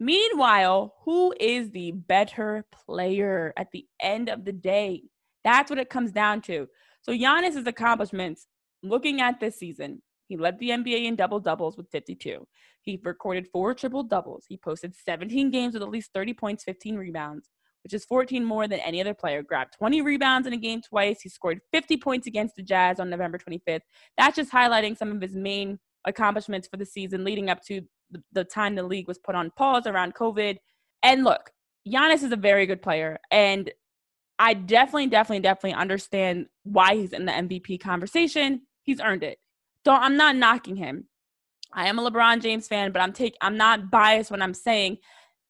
Meanwhile, 0.00 0.94
who 1.04 1.34
is 1.40 1.70
the 1.70 1.92
better 1.92 2.64
player 2.86 3.52
at 3.56 3.68
the 3.72 3.86
end 4.00 4.28
of 4.28 4.44
the 4.44 4.52
day? 4.52 5.02
That's 5.44 5.70
what 5.70 5.78
it 5.78 5.90
comes 5.90 6.12
down 6.12 6.42
to. 6.42 6.68
So 7.02 7.12
Giannis's 7.12 7.66
accomplishments, 7.66 8.46
looking 8.82 9.20
at 9.20 9.40
this 9.40 9.58
season, 9.58 10.02
he 10.28 10.36
led 10.36 10.58
the 10.58 10.70
NBA 10.70 11.06
in 11.06 11.16
double 11.16 11.40
doubles 11.40 11.76
with 11.76 11.90
52. 11.90 12.46
He 12.82 13.00
recorded 13.02 13.48
four 13.52 13.74
triple 13.74 14.02
doubles. 14.02 14.44
He 14.48 14.56
posted 14.56 14.94
17 14.94 15.50
games 15.50 15.74
with 15.74 15.82
at 15.82 15.88
least 15.88 16.10
30 16.12 16.34
points, 16.34 16.64
15 16.64 16.96
rebounds, 16.96 17.48
which 17.84 17.94
is 17.94 18.04
14 18.04 18.44
more 18.44 18.68
than 18.68 18.80
any 18.80 19.00
other 19.00 19.14
player. 19.14 19.42
Grabbed 19.42 19.74
20 19.78 20.02
rebounds 20.02 20.46
in 20.46 20.52
a 20.52 20.58
game 20.58 20.80
twice. 20.80 21.20
He 21.20 21.28
scored 21.28 21.60
50 21.72 21.96
points 21.98 22.26
against 22.26 22.56
the 22.56 22.62
Jazz 22.62 23.00
on 23.00 23.10
November 23.10 23.38
25th. 23.38 23.80
That's 24.16 24.36
just 24.36 24.52
highlighting 24.52 24.96
some 24.96 25.12
of 25.12 25.20
his 25.20 25.34
main 25.34 25.78
accomplishments 26.04 26.68
for 26.68 26.76
the 26.76 26.86
season 26.86 27.24
leading 27.24 27.50
up 27.50 27.62
to 27.66 27.82
the, 28.32 28.44
time 28.44 28.74
the 28.74 28.82
league 28.82 29.08
was 29.08 29.18
put 29.18 29.34
on 29.34 29.50
pause 29.56 29.86
around 29.86 30.14
COVID. 30.14 30.56
And 31.02 31.24
look, 31.24 31.50
Giannis 31.86 32.22
is 32.22 32.32
a 32.32 32.36
very 32.36 32.66
good 32.66 32.82
player. 32.82 33.18
And 33.30 33.70
I 34.38 34.54
definitely, 34.54 35.08
definitely, 35.08 35.40
definitely 35.40 35.74
understand 35.74 36.46
why 36.62 36.94
he's 36.94 37.12
in 37.12 37.26
the 37.26 37.32
MVP 37.32 37.80
conversation. 37.80 38.62
He's 38.82 39.00
earned 39.00 39.24
it. 39.24 39.38
Don't 39.84 40.02
I'm 40.02 40.16
not 40.16 40.36
knocking 40.36 40.76
him. 40.76 41.08
I 41.72 41.88
am 41.88 41.98
a 41.98 42.10
LeBron 42.10 42.40
James 42.40 42.68
fan, 42.68 42.92
but 42.92 43.02
I'm 43.02 43.12
take 43.12 43.36
I'm 43.40 43.56
not 43.56 43.90
biased 43.90 44.30
when 44.30 44.42
I'm 44.42 44.54
saying 44.54 44.98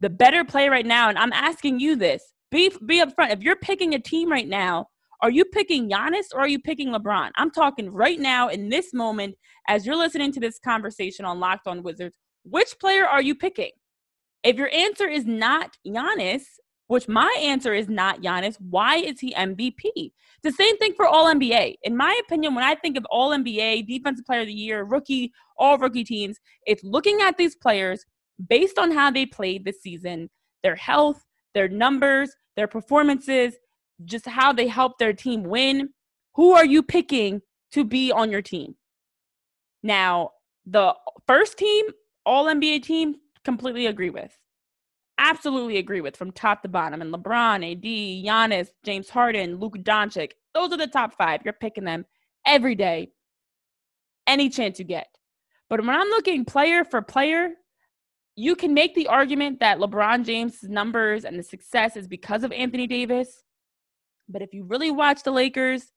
the 0.00 0.10
better 0.10 0.44
play 0.44 0.68
right 0.68 0.86
now. 0.86 1.08
And 1.08 1.18
I'm 1.18 1.32
asking 1.32 1.80
you 1.80 1.96
this: 1.96 2.22
be 2.50 2.72
be 2.86 3.02
upfront. 3.02 3.30
If 3.30 3.42
you're 3.42 3.56
picking 3.56 3.94
a 3.94 3.98
team 3.98 4.30
right 4.30 4.48
now, 4.48 4.86
are 5.20 5.30
you 5.30 5.44
picking 5.44 5.90
Giannis 5.90 6.26
or 6.32 6.40
are 6.40 6.48
you 6.48 6.60
picking 6.60 6.88
LeBron? 6.90 7.30
I'm 7.36 7.50
talking 7.50 7.90
right 7.90 8.20
now 8.20 8.48
in 8.48 8.68
this 8.68 8.94
moment 8.94 9.34
as 9.66 9.84
you're 9.84 9.96
listening 9.96 10.32
to 10.32 10.40
this 10.40 10.58
conversation 10.60 11.24
on 11.24 11.40
Locked 11.40 11.66
On 11.66 11.82
Wizards. 11.82 12.16
Which 12.44 12.78
player 12.80 13.04
are 13.04 13.22
you 13.22 13.34
picking? 13.34 13.72
If 14.44 14.56
your 14.56 14.72
answer 14.72 15.08
is 15.08 15.26
not 15.26 15.76
Giannis, 15.84 16.42
which 16.86 17.08
my 17.08 17.34
answer 17.40 17.74
is 17.74 17.88
not 17.88 18.22
Giannis, 18.22 18.56
why 18.60 18.96
is 18.96 19.18
he 19.18 19.34
MVP? 19.34 20.12
The 20.44 20.52
same 20.52 20.78
thing 20.78 20.94
for 20.94 21.06
All 21.06 21.26
NBA. 21.26 21.74
In 21.82 21.96
my 21.96 22.18
opinion, 22.24 22.54
when 22.54 22.64
I 22.64 22.76
think 22.76 22.96
of 22.96 23.04
All 23.10 23.30
NBA, 23.30 23.88
Defensive 23.88 24.24
Player 24.24 24.42
of 24.42 24.46
the 24.46 24.52
Year, 24.52 24.84
rookie, 24.84 25.32
all 25.58 25.78
rookie 25.78 26.04
teams, 26.04 26.38
it's 26.64 26.84
looking 26.84 27.20
at 27.20 27.36
these 27.36 27.56
players 27.56 28.06
based 28.46 28.78
on 28.78 28.90
how 28.90 29.10
they 29.10 29.26
played 29.26 29.64
this 29.64 29.82
season, 29.82 30.30
their 30.62 30.76
health, 30.76 31.24
their 31.54 31.68
numbers, 31.68 32.30
their 32.56 32.68
performances, 32.68 33.54
just 34.04 34.26
how 34.26 34.52
they 34.52 34.68
helped 34.68 34.98
their 34.98 35.12
team 35.12 35.42
win. 35.42 35.90
Who 36.34 36.52
are 36.52 36.64
you 36.64 36.82
picking 36.82 37.40
to 37.72 37.84
be 37.84 38.12
on 38.12 38.30
your 38.30 38.42
team? 38.42 38.76
Now, 39.82 40.30
the 40.66 40.94
first 41.26 41.58
team, 41.58 41.86
all 42.24 42.46
NBA 42.46 42.82
team, 42.82 43.16
completely 43.44 43.86
agree 43.86 44.10
with. 44.10 44.36
Absolutely 45.18 45.78
agree 45.78 46.00
with 46.00 46.16
from 46.16 46.30
top 46.30 46.62
to 46.62 46.68
bottom. 46.68 47.02
And 47.02 47.12
LeBron, 47.12 47.72
AD, 47.72 47.82
Giannis, 47.82 48.68
James 48.84 49.08
Harden, 49.08 49.56
Luke 49.56 49.78
Doncic, 49.78 50.32
those 50.54 50.72
are 50.72 50.76
the 50.76 50.86
top 50.86 51.14
five. 51.16 51.40
You're 51.44 51.54
picking 51.54 51.84
them 51.84 52.04
every 52.46 52.74
day, 52.74 53.10
any 54.26 54.48
chance 54.48 54.78
you 54.78 54.84
get. 54.84 55.08
But 55.68 55.80
when 55.80 55.90
I'm 55.90 56.08
looking 56.08 56.44
player 56.44 56.84
for 56.84 57.02
player, 57.02 57.50
you 58.38 58.54
can 58.54 58.72
make 58.72 58.94
the 58.94 59.08
argument 59.08 59.58
that 59.58 59.78
LeBron 59.78 60.24
James' 60.24 60.62
numbers 60.62 61.24
and 61.24 61.36
the 61.36 61.42
success 61.42 61.96
is 61.96 62.06
because 62.06 62.44
of 62.44 62.52
Anthony 62.52 62.86
Davis. 62.86 63.42
But 64.28 64.42
if 64.42 64.54
you 64.54 64.62
really 64.62 64.92
watch 64.92 65.24
the 65.24 65.32
Lakers, 65.32 65.90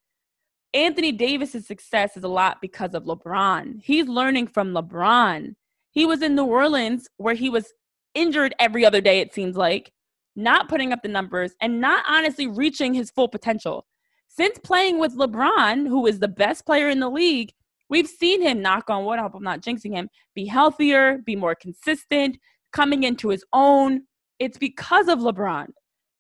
Anthony 0.73 1.12
Davis's 1.12 1.67
success 1.67 2.17
is 2.17 2.23
a 2.23 2.27
lot 2.27 2.58
because 2.60 2.95
of 2.95 3.04
LeBron. 3.04 3.80
He's 3.84 4.08
learning 4.08 4.47
from 4.47 4.73
LeBron. 4.73 5.54
He 5.91 6.08
was 6.08 6.23
in 6.23 6.34
New 6.34 6.45
Orleans 6.45 7.08
where 7.17 7.36
he 7.36 7.47
was 7.47 7.73
injured 8.15 8.56
every 8.58 8.84
other 8.84 9.01
day, 9.01 9.19
it 9.19 9.36
seems 9.36 9.56
like, 9.56 9.91
not 10.36 10.67
putting 10.67 10.91
up 10.91 11.04
the 11.04 11.10
numbers 11.10 11.54
and 11.62 11.80
not 11.80 12.04
honestly 12.08 12.47
reaching 12.47 12.95
his 12.95 13.12
full 13.12 13.27
potential. 13.27 13.86
Since 14.30 14.58
playing 14.63 14.97
with 14.97 15.15
LeBron, 15.15 15.88
who 15.88 16.08
is 16.08 16.17
the 16.17 16.27
best 16.27 16.65
player 16.65 16.89
in 16.89 17.01
the 17.01 17.10
league, 17.10 17.51
we've 17.91 18.08
seen 18.08 18.41
him 18.41 18.63
knock 18.63 18.89
on 18.89 19.06
wood. 19.06 19.19
I 19.19 19.21
hope 19.21 19.36
I'm 19.36 19.43
not 19.43 19.62
jinxing 19.62 19.93
him. 19.93 20.10
Be 20.34 20.45
healthier, 20.45 21.19
be 21.19 21.36
more 21.36 21.54
consistent, 21.54 22.38
coming 22.73 23.04
into 23.04 23.30
his 23.30 23.45
own. 23.54 24.04
It's 24.39 24.58
because 24.58 25.08
of 25.08 25.19
LeBron. 25.19 25.67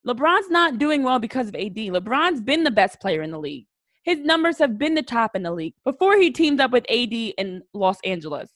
LeBron's 0.05 0.49
not 0.49 0.77
doing 0.77 1.01
well 1.01 1.17
because 1.17 1.47
of 1.47 1.55
AD. 1.55 1.75
LeBron's 1.75 2.41
been 2.41 2.63
the 2.63 2.71
best 2.71 2.99
player 2.99 3.23
in 3.23 3.31
the 3.31 3.39
league. 3.39 3.65
His 4.03 4.19
numbers 4.19 4.59
have 4.59 4.77
been 4.77 4.95
the 4.95 5.03
top 5.03 5.35
in 5.35 5.43
the 5.43 5.51
league 5.51 5.73
before 5.83 6.17
he 6.17 6.29
teamed 6.29 6.59
up 6.59 6.71
with 6.71 6.89
AD 6.89 7.13
in 7.13 7.63
Los 7.73 7.97
Angeles. 8.03 8.51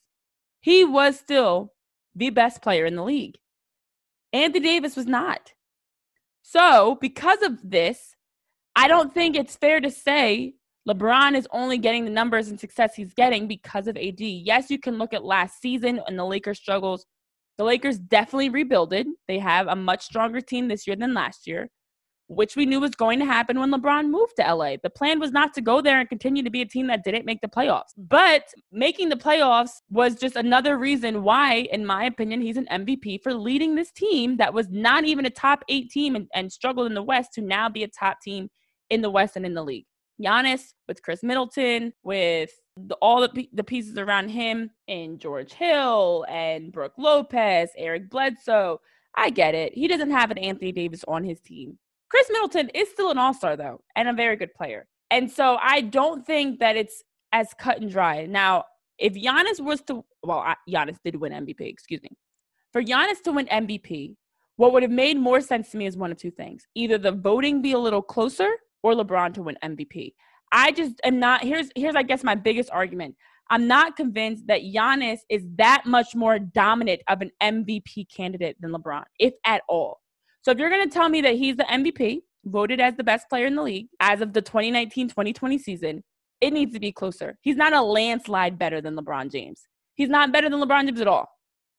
He 0.61 0.83
was 0.83 1.17
still 1.17 1.73
the 2.15 2.31
best 2.31 2.61
player 2.61 2.85
in 2.85 2.95
the 2.95 3.03
league. 3.03 3.37
Anthony 4.33 4.65
Davis 4.65 4.95
was 4.95 5.05
not. 5.05 5.53
So, 6.41 6.97
because 6.99 7.41
of 7.43 7.59
this, 7.63 8.15
I 8.75 8.87
don't 8.87 9.13
think 9.13 9.35
it's 9.35 9.55
fair 9.55 9.79
to 9.79 9.89
say 9.89 10.55
LeBron 10.87 11.35
is 11.35 11.47
only 11.51 11.77
getting 11.77 12.05
the 12.05 12.11
numbers 12.11 12.49
and 12.49 12.59
success 12.59 12.95
he's 12.95 13.13
getting 13.13 13.47
because 13.47 13.87
of 13.87 13.97
AD. 13.97 14.19
Yes, 14.19 14.69
you 14.69 14.79
can 14.79 14.97
look 14.97 15.13
at 15.13 15.23
last 15.23 15.61
season 15.61 15.99
and 16.07 16.17
the 16.17 16.25
Lakers' 16.25 16.59
struggles 16.59 17.05
the 17.57 17.63
Lakers 17.63 17.97
definitely 17.97 18.49
rebuilded. 18.49 19.07
They 19.27 19.39
have 19.39 19.67
a 19.67 19.75
much 19.75 20.03
stronger 20.03 20.41
team 20.41 20.67
this 20.67 20.85
year 20.87 20.95
than 20.95 21.13
last 21.13 21.47
year. 21.47 21.69
which 22.27 22.55
we 22.55 22.65
knew 22.65 22.79
was 22.79 22.95
going 22.95 23.19
to 23.19 23.25
happen 23.25 23.59
when 23.59 23.71
LeBron 23.71 24.09
moved 24.09 24.33
to 24.37 24.53
LA. 24.55 24.77
The 24.81 24.89
plan 24.89 25.19
was 25.19 25.31
not 25.31 25.53
to 25.53 25.61
go 25.61 25.79
there 25.79 25.99
and 25.99 26.09
continue 26.09 26.41
to 26.41 26.49
be 26.49 26.63
a 26.63 26.65
team 26.65 26.87
that 26.87 27.03
didn't 27.03 27.25
make 27.25 27.39
the 27.41 27.47
playoffs. 27.47 27.93
But 27.97 28.45
making 28.71 29.09
the 29.09 29.15
playoffs 29.15 29.73
was 29.91 30.15
just 30.15 30.35
another 30.35 30.79
reason 30.79 31.21
why, 31.21 31.67
in 31.71 31.85
my 31.85 32.05
opinion, 32.05 32.41
he's 32.41 32.57
an 32.57 32.67
MVP 32.71 33.21
for 33.21 33.31
leading 33.31 33.75
this 33.75 33.91
team 33.91 34.37
that 34.37 34.55
was 34.55 34.69
not 34.71 35.05
even 35.05 35.27
a 35.27 35.29
top 35.29 35.63
eight 35.69 35.91
team 35.91 36.15
and, 36.15 36.27
and 36.33 36.51
struggled 36.51 36.87
in 36.87 36.95
the 36.95 37.03
West 37.03 37.31
to 37.33 37.41
now 37.41 37.69
be 37.69 37.83
a 37.83 37.87
top 37.87 38.19
team 38.21 38.49
in 38.89 39.01
the 39.01 39.09
West 39.11 39.35
and 39.35 39.45
in 39.45 39.53
the 39.53 39.63
league. 39.63 39.85
Giannis 40.21 40.73
with 40.87 41.01
Khris 41.01 41.23
Middleton, 41.23 41.93
with 42.03 42.51
the, 42.77 42.95
all 42.95 43.21
the, 43.21 43.49
the 43.53 43.63
pieces 43.63 43.97
around 43.97 44.29
him, 44.29 44.71
and 44.87 45.19
George 45.19 45.53
Hill 45.53 46.25
and 46.29 46.71
Brook 46.71 46.93
Lopez, 46.97 47.69
Eric 47.77 48.09
Bledsoe. 48.09 48.79
I 49.15 49.29
get 49.29 49.55
it. 49.55 49.73
He 49.73 49.87
doesn't 49.87 50.11
have 50.11 50.31
an 50.31 50.37
Anthony 50.37 50.71
Davis 50.71 51.03
on 51.07 51.23
his 51.23 51.39
team. 51.39 51.77
Khris 52.09 52.27
Middleton 52.29 52.69
is 52.69 52.89
still 52.89 53.11
an 53.11 53.17
all 53.17 53.33
star, 53.33 53.55
though, 53.55 53.81
and 53.95 54.07
a 54.07 54.13
very 54.13 54.35
good 54.35 54.53
player. 54.53 54.87
And 55.11 55.29
so 55.29 55.57
I 55.61 55.81
don't 55.81 56.25
think 56.25 56.59
that 56.59 56.75
it's 56.75 57.03
as 57.31 57.53
cut 57.57 57.81
and 57.81 57.91
dry. 57.91 58.25
Now, 58.25 58.65
if 58.97 59.13
Giannis 59.13 59.59
was 59.59 59.81
to, 59.83 60.05
well, 60.23 60.45
Giannis 60.69 60.97
did 61.03 61.15
win 61.15 61.31
MVP, 61.31 61.61
excuse 61.61 62.01
me. 62.01 62.09
For 62.71 62.83
Giannis 62.83 63.21
to 63.23 63.31
win 63.31 63.47
MVP, 63.47 64.15
what 64.57 64.71
would 64.73 64.83
have 64.83 64.91
made 64.91 65.17
more 65.17 65.41
sense 65.41 65.69
to 65.71 65.77
me 65.77 65.85
is 65.85 65.97
one 65.97 66.11
of 66.11 66.17
two 66.17 66.31
things 66.31 66.67
either 66.75 66.97
the 66.97 67.11
voting 67.11 67.61
be 67.61 67.73
a 67.73 67.79
little 67.79 68.01
closer 68.01 68.49
or 68.85 68.93
LeBron 68.93 69.33
to 69.33 69.41
win 69.41 69.57
MVP. 69.63 70.13
I 70.51 70.71
just 70.71 71.01
am 71.03 71.19
not, 71.19 71.41
here's, 71.41 71.71
here's, 71.75 71.95
I 71.95 72.03
guess, 72.03 72.23
my 72.23 72.35
biggest 72.35 72.69
argument. 72.69 73.15
I'm 73.49 73.67
not 73.67 73.95
convinced 73.95 74.45
that 74.45 74.61
Giannis 74.61 75.21
is 75.27 75.43
that 75.55 75.87
much 75.87 76.13
more 76.13 76.37
dominant 76.37 77.01
of 77.09 77.21
an 77.21 77.31
MVP 77.41 78.15
candidate 78.15 78.57
than 78.59 78.71
LeBron, 78.71 79.05
if 79.17 79.33
at 79.43 79.63
all. 79.67 80.01
So 80.43 80.51
if 80.51 80.59
you're 80.59 80.69
going 80.69 80.87
to 80.87 80.93
tell 80.93 81.09
me 81.09 81.21
that 81.21 81.33
he's 81.33 81.57
the 81.57 81.63
MVP, 81.63 82.19
voted 82.45 82.79
as 82.79 82.95
the 82.95 83.03
best 83.03 83.27
player 83.27 83.47
in 83.47 83.55
the 83.55 83.63
league 83.63 83.87
as 83.99 84.21
of 84.21 84.33
the 84.33 84.41
2019 84.41 85.07
2020 85.07 85.57
season, 85.57 86.03
it 86.41 86.53
needs 86.53 86.73
to 86.73 86.79
be 86.79 86.91
closer. 86.91 87.39
He's 87.41 87.55
not 87.55 87.73
a 87.73 87.81
landslide 87.81 88.59
better 88.59 88.81
than 88.81 88.95
LeBron 88.95 89.31
James. 89.31 89.63
He's 89.95 90.09
not 90.09 90.31
better 90.31 90.47
than 90.47 90.59
LeBron 90.59 90.85
James 90.85 91.01
at 91.01 91.07
all. 91.07 91.27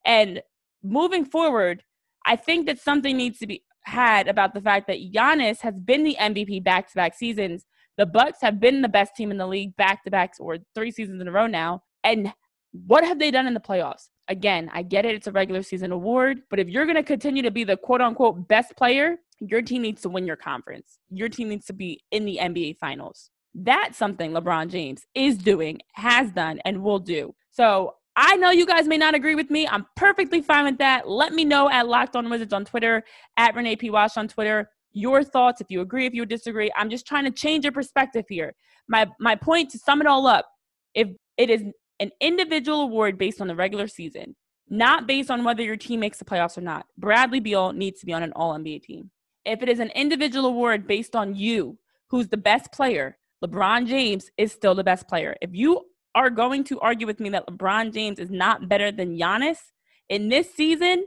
And 0.05 0.42
moving 0.83 1.25
forward, 1.25 1.85
I 2.25 2.35
think 2.35 2.66
that 2.66 2.81
something 2.81 3.16
needs 3.16 3.38
to 3.38 3.47
be 3.47 3.62
had 3.87 4.27
about 4.27 4.53
the 4.53 4.61
fact 4.61 4.88
that 4.88 5.12
Giannis 5.12 5.61
has 5.61 5.75
been 5.79 6.03
the 6.03 6.16
MVP 6.20 6.62
back 6.62 6.88
to 6.88 6.94
back 6.94 7.14
seasons. 7.14 7.64
The 7.96 8.05
Bucks 8.05 8.38
have 8.42 8.61
been 8.61 8.83
the 8.83 8.88
best 8.88 9.14
team 9.14 9.31
in 9.31 9.38
the 9.38 9.46
league 9.46 9.77
back 9.77 10.05
to 10.05 10.11
backs 10.11 10.38
or 10.40 10.59
three 10.75 10.90
seasons 10.90 11.20
in 11.20 11.29
a 11.29 11.33
row 11.33 11.46
now. 11.46 11.83
And 12.05 12.33
what 12.72 13.05
have 13.05 13.18
they 13.18 13.31
done 13.31 13.46
in 13.46 13.55
the 13.55 13.61
playoffs? 13.61 14.09
Again, 14.29 14.68
I 14.75 14.83
get 14.83 15.07
it, 15.07 15.14
it's 15.14 15.29
a 15.29 15.33
regular 15.33 15.62
season 15.62 15.92
award, 15.92 16.42
but 16.51 16.59
if 16.59 16.68
you're 16.68 16.85
going 16.85 16.96
to 16.96 17.03
continue 17.03 17.42
to 17.42 17.51
be 17.53 17.62
the 17.62 17.77
quote 17.77 18.01
unquote 18.01 18.49
best 18.49 18.77
player, 18.77 19.18
your 19.40 19.62
team 19.62 19.83
needs 19.83 20.03
to 20.03 20.09
win 20.09 20.27
your 20.27 20.37
conference. 20.37 20.99
Your 21.11 21.29
team 21.29 21.49
needs 21.49 21.66
to 21.66 21.72
be 21.72 22.01
in 22.11 22.25
the 22.25 22.38
NBA 22.42 22.79
finals. 22.79 23.31
That's 23.55 23.96
something 23.96 24.33
LeBron 24.33 24.68
James 24.68 25.07
is 25.14 25.38
doing, 25.38 25.81
has 25.92 26.33
done, 26.33 26.61
and 26.64 26.83
will 26.83 26.99
do. 26.99 27.35
So 27.51 27.94
I 28.17 28.37
know 28.37 28.51
you 28.51 28.65
guys 28.65 28.89
may 28.89 28.97
not 28.97 29.15
agree 29.15 29.35
with 29.35 29.51
me. 29.51 29.69
I'm 29.69 29.87
perfectly 29.95 30.41
fine 30.41 30.65
with 30.65 30.79
that. 30.79 31.09
Let 31.09 31.35
me 31.35 31.45
know 31.45 31.69
at 31.69 31.87
Locked 31.87 32.17
On 32.17 32.31
Wizards 32.31 32.55
on 32.55 32.65
Twitter, 32.65 33.05
at 33.37 33.55
Renee 33.55 33.77
P. 33.77 33.91
Wash 33.91 34.17
on 34.17 34.27
Twitter, 34.27 34.71
your 34.93 35.23
thoughts, 35.23 35.61
if 35.61 35.67
you 35.69 35.83
agree, 35.83 36.07
if 36.07 36.15
you 36.15 36.25
disagree. 36.25 36.71
I'm 36.75 36.89
just 36.89 37.07
trying 37.07 37.25
to 37.25 37.31
change 37.31 37.65
your 37.65 37.73
perspective 37.73 38.25
here. 38.29 38.55
My 38.89 39.07
my 39.21 39.35
point 39.35 39.71
to 39.71 39.79
sum 39.79 40.01
it 40.01 40.07
all 40.07 40.27
up, 40.27 40.47
if 40.95 41.09
it 41.37 41.51
is 41.51 41.63
an 42.01 42.11
individual 42.21 42.81
award 42.83 43.19
based 43.19 43.43
on 43.43 43.49
the 43.49 43.55
regular 43.55 43.87
season, 43.87 44.35
not 44.71 45.07
based 45.07 45.31
on 45.31 45.45
whether 45.45 45.63
your 45.63 45.77
team 45.77 46.01
makes 46.01 46.19
the 46.19 46.25
playoffs 46.25 46.57
or 46.57 46.63
not. 46.63 46.87
Bradley 46.97 47.41
Beal 47.41 47.73
needs 47.73 48.01
to 48.01 48.07
be 48.07 48.15
on 48.15 48.23
an 48.23 48.33
all 48.35 48.55
NBA 48.55 48.83
team. 48.83 49.11
If 49.45 49.63
it 49.63 49.69
is 49.69 49.79
an 49.79 49.91
individual 49.91 50.47
award 50.47 50.87
based 50.87 51.15
on 51.15 51.35
you, 51.35 51.79
who's 52.09 52.29
the 52.29 52.37
best 52.37 52.73
player, 52.73 53.19
LeBron 53.45 53.87
James 53.87 54.31
is 54.39 54.53
still 54.53 54.75
the 54.75 54.83
best 54.83 55.07
player. 55.07 55.37
If 55.43 55.51
you 55.53 55.83
are 56.17 56.31
going 56.31 56.65
to 56.65 56.81
argue 56.81 57.07
with 57.07 57.21
me 57.21 57.29
that 57.29 57.47
LeBron 57.47 57.93
James 57.93 58.19
is 58.19 58.31
not 58.31 58.69
better 58.69 58.91
than 58.91 59.19
Giannis 59.19 59.59
in 60.09 60.31
this 60.31 60.53
season, 60.53 61.05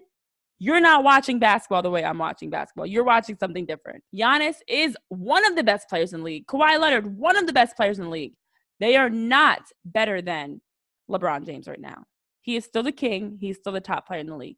you're 0.60 0.80
not 0.80 1.04
watching 1.04 1.40
basketball 1.40 1.82
the 1.82 1.90
way 1.90 2.06
I'm 2.06 2.20
watching 2.20 2.52
basketball. 2.52 2.86
You're 2.86 3.04
watching 3.04 3.36
something 3.40 3.66
different. 3.66 4.04
Giannis 4.16 4.58
is 4.68 4.96
one 5.08 5.46
of 5.46 5.56
the 5.56 5.64
best 5.64 5.90
players 5.90 6.14
in 6.14 6.20
the 6.20 6.26
league. 6.26 6.46
Kawhi 6.46 6.80
Leonard, 6.80 7.18
one 7.18 7.38
of 7.38 7.48
the 7.48 7.54
best 7.54 7.76
players 7.76 7.98
in 7.98 8.06
the 8.06 8.12
league. 8.12 8.34
They 8.80 8.98
are 8.98 9.10
not 9.10 9.64
better 9.84 10.22
than 10.22 10.62
LeBron 11.10 11.46
James 11.46 11.68
right 11.68 11.82
now. 11.82 12.04
He 12.42 12.56
is 12.56 12.66
still 12.66 12.84
the 12.84 12.92
king. 12.92 13.38
He's 13.42 13.58
still 13.58 13.74
the 13.74 13.82
top 13.82 14.06
player 14.06 14.20
in 14.20 14.28
the 14.28 14.38
league. 14.38 14.58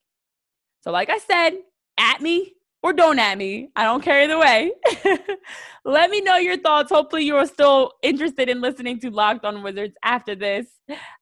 So, 0.82 0.92
like 0.92 1.10
I 1.10 1.20
said, 1.20 1.60
at 1.98 2.22
me 2.22 2.56
or 2.84 2.94
don't 2.94 3.20
at 3.20 3.38
me. 3.38 3.70
I 3.76 3.84
don't 3.84 4.02
care 4.02 4.24
either 4.24 4.40
way. 4.40 4.72
Let 5.86 6.10
me 6.10 6.22
know 6.22 6.38
your 6.38 6.58
thoughts. 6.58 6.92
Hopefully, 6.92 7.24
you're 7.24 7.46
still 7.46 7.92
interested 8.02 8.50
in 8.50 8.62
listening 8.62 9.00
to 9.02 9.12
Locked 9.12 9.46
On 9.46 9.62
Wizards 9.62 9.96
after 10.04 10.36
this. 10.36 10.68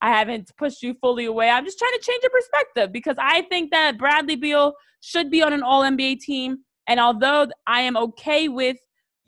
I 0.02 0.10
haven't 0.10 0.52
pushed 0.58 0.82
you 0.82 0.96
fully 1.02 1.26
away. 1.26 1.50
I'm 1.50 1.66
just 1.66 1.78
trying 1.78 1.94
to 1.94 2.02
change 2.02 2.24
your 2.24 2.32
perspective 2.32 2.92
because 2.92 3.16
I 3.20 3.42
think 3.44 3.72
that 3.72 3.98
Bradley 3.98 4.36
Beal 4.36 4.74
should 5.02 5.30
be 5.30 5.42
on 5.42 5.54
an 5.54 5.64
All 5.64 5.84
NBA 5.84 6.20
team. 6.20 6.60
And 6.88 7.00
although 7.00 7.48
I 7.68 7.82
am 7.82 7.98
okay 7.98 8.48
with 8.48 8.78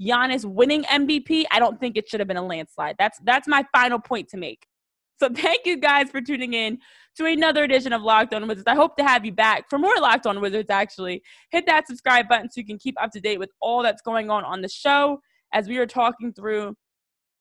Giannis 0.01 0.45
winning 0.45 0.83
MVP, 0.83 1.45
I 1.51 1.59
don't 1.59 1.79
think 1.79 1.97
it 1.97 2.09
should 2.09 2.19
have 2.19 2.27
been 2.27 2.37
a 2.37 2.45
landslide. 2.45 2.95
That's 2.97 3.19
that's 3.23 3.47
my 3.47 3.65
final 3.73 3.99
point 3.99 4.29
to 4.29 4.37
make. 4.37 4.65
So 5.19 5.29
thank 5.29 5.65
you 5.65 5.77
guys 5.77 6.09
for 6.09 6.21
tuning 6.21 6.53
in 6.53 6.79
to 7.17 7.25
another 7.25 7.63
edition 7.63 7.93
of 7.93 8.01
Locked 8.01 8.33
On 8.33 8.47
Wizards. 8.47 8.67
I 8.67 8.75
hope 8.75 8.95
to 8.97 9.03
have 9.03 9.25
you 9.25 9.31
back 9.31 9.69
for 9.69 9.77
more 9.77 9.95
Locked 9.99 10.25
On 10.27 10.39
Wizards, 10.41 10.69
actually. 10.69 11.21
Hit 11.51 11.65
that 11.67 11.87
subscribe 11.87 12.27
button 12.27 12.49
so 12.49 12.59
you 12.59 12.65
can 12.65 12.77
keep 12.77 12.95
up 13.01 13.11
to 13.11 13.19
date 13.19 13.39
with 13.39 13.51
all 13.61 13.83
that's 13.83 14.01
going 14.01 14.29
on 14.29 14.43
on 14.45 14.61
the 14.61 14.69
show 14.69 15.19
as 15.53 15.67
we 15.67 15.77
are 15.77 15.85
talking 15.85 16.33
through 16.33 16.75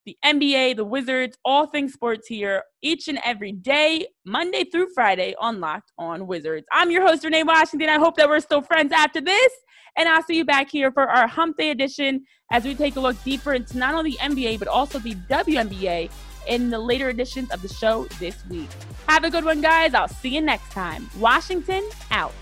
the 0.07 0.17
NBA, 0.25 0.77
the 0.77 0.85
Wizards, 0.85 1.37
all 1.45 1.67
things 1.67 1.93
sports 1.93 2.27
here 2.27 2.63
each 2.83 3.09
and 3.09 3.21
every 3.25 3.53
day, 3.53 4.07
Monday 4.25 4.65
through 4.65 4.89
Friday 4.95 5.35
on 5.39 5.61
Locked 5.61 5.93
On 5.99 6.27
Wizards. 6.27 6.67
I'm 6.73 6.91
your 6.91 7.07
host, 7.07 7.23
Renee 7.23 7.43
Washington. 7.43 7.89
I 7.89 7.99
hope 7.99 8.17
that 8.17 8.29
we're 8.29 8.41
still 8.41 8.63
friends 8.63 8.93
after 8.93 9.21
this. 9.21 9.53
And 9.97 10.09
I'll 10.09 10.23
see 10.23 10.37
you 10.37 10.45
back 10.45 10.71
here 10.71 10.91
for 10.93 11.03
our 11.03 11.27
Hump 11.27 11.57
Day 11.57 11.71
edition 11.71 12.25
as 12.51 12.65
we 12.65 12.75
take 12.75 12.97
a 12.97 13.01
look 13.01 13.23
deeper 13.25 13.55
into 13.55 13.77
not 13.77 13.95
only 13.95 14.13
the 14.13 14.19
NBA, 14.19 14.59
but 14.59 14.69
also 14.69 14.99
the 14.99 15.15
WNBA 15.29 16.11
in 16.51 16.69
the 16.69 16.79
later 16.79 17.09
editions 17.09 17.51
of 17.51 17.63
the 17.63 17.69
show 17.69 18.05
this 18.19 18.45
week. 18.51 18.69
Have 19.09 19.25
a 19.25 19.31
good 19.31 19.45
one, 19.45 19.61
guys. 19.61 19.95
I'll 19.95 20.09
see 20.09 20.29
you 20.29 20.41
next 20.43 20.71
time. 20.73 21.09
Washington 21.19 21.89
out. 22.11 22.35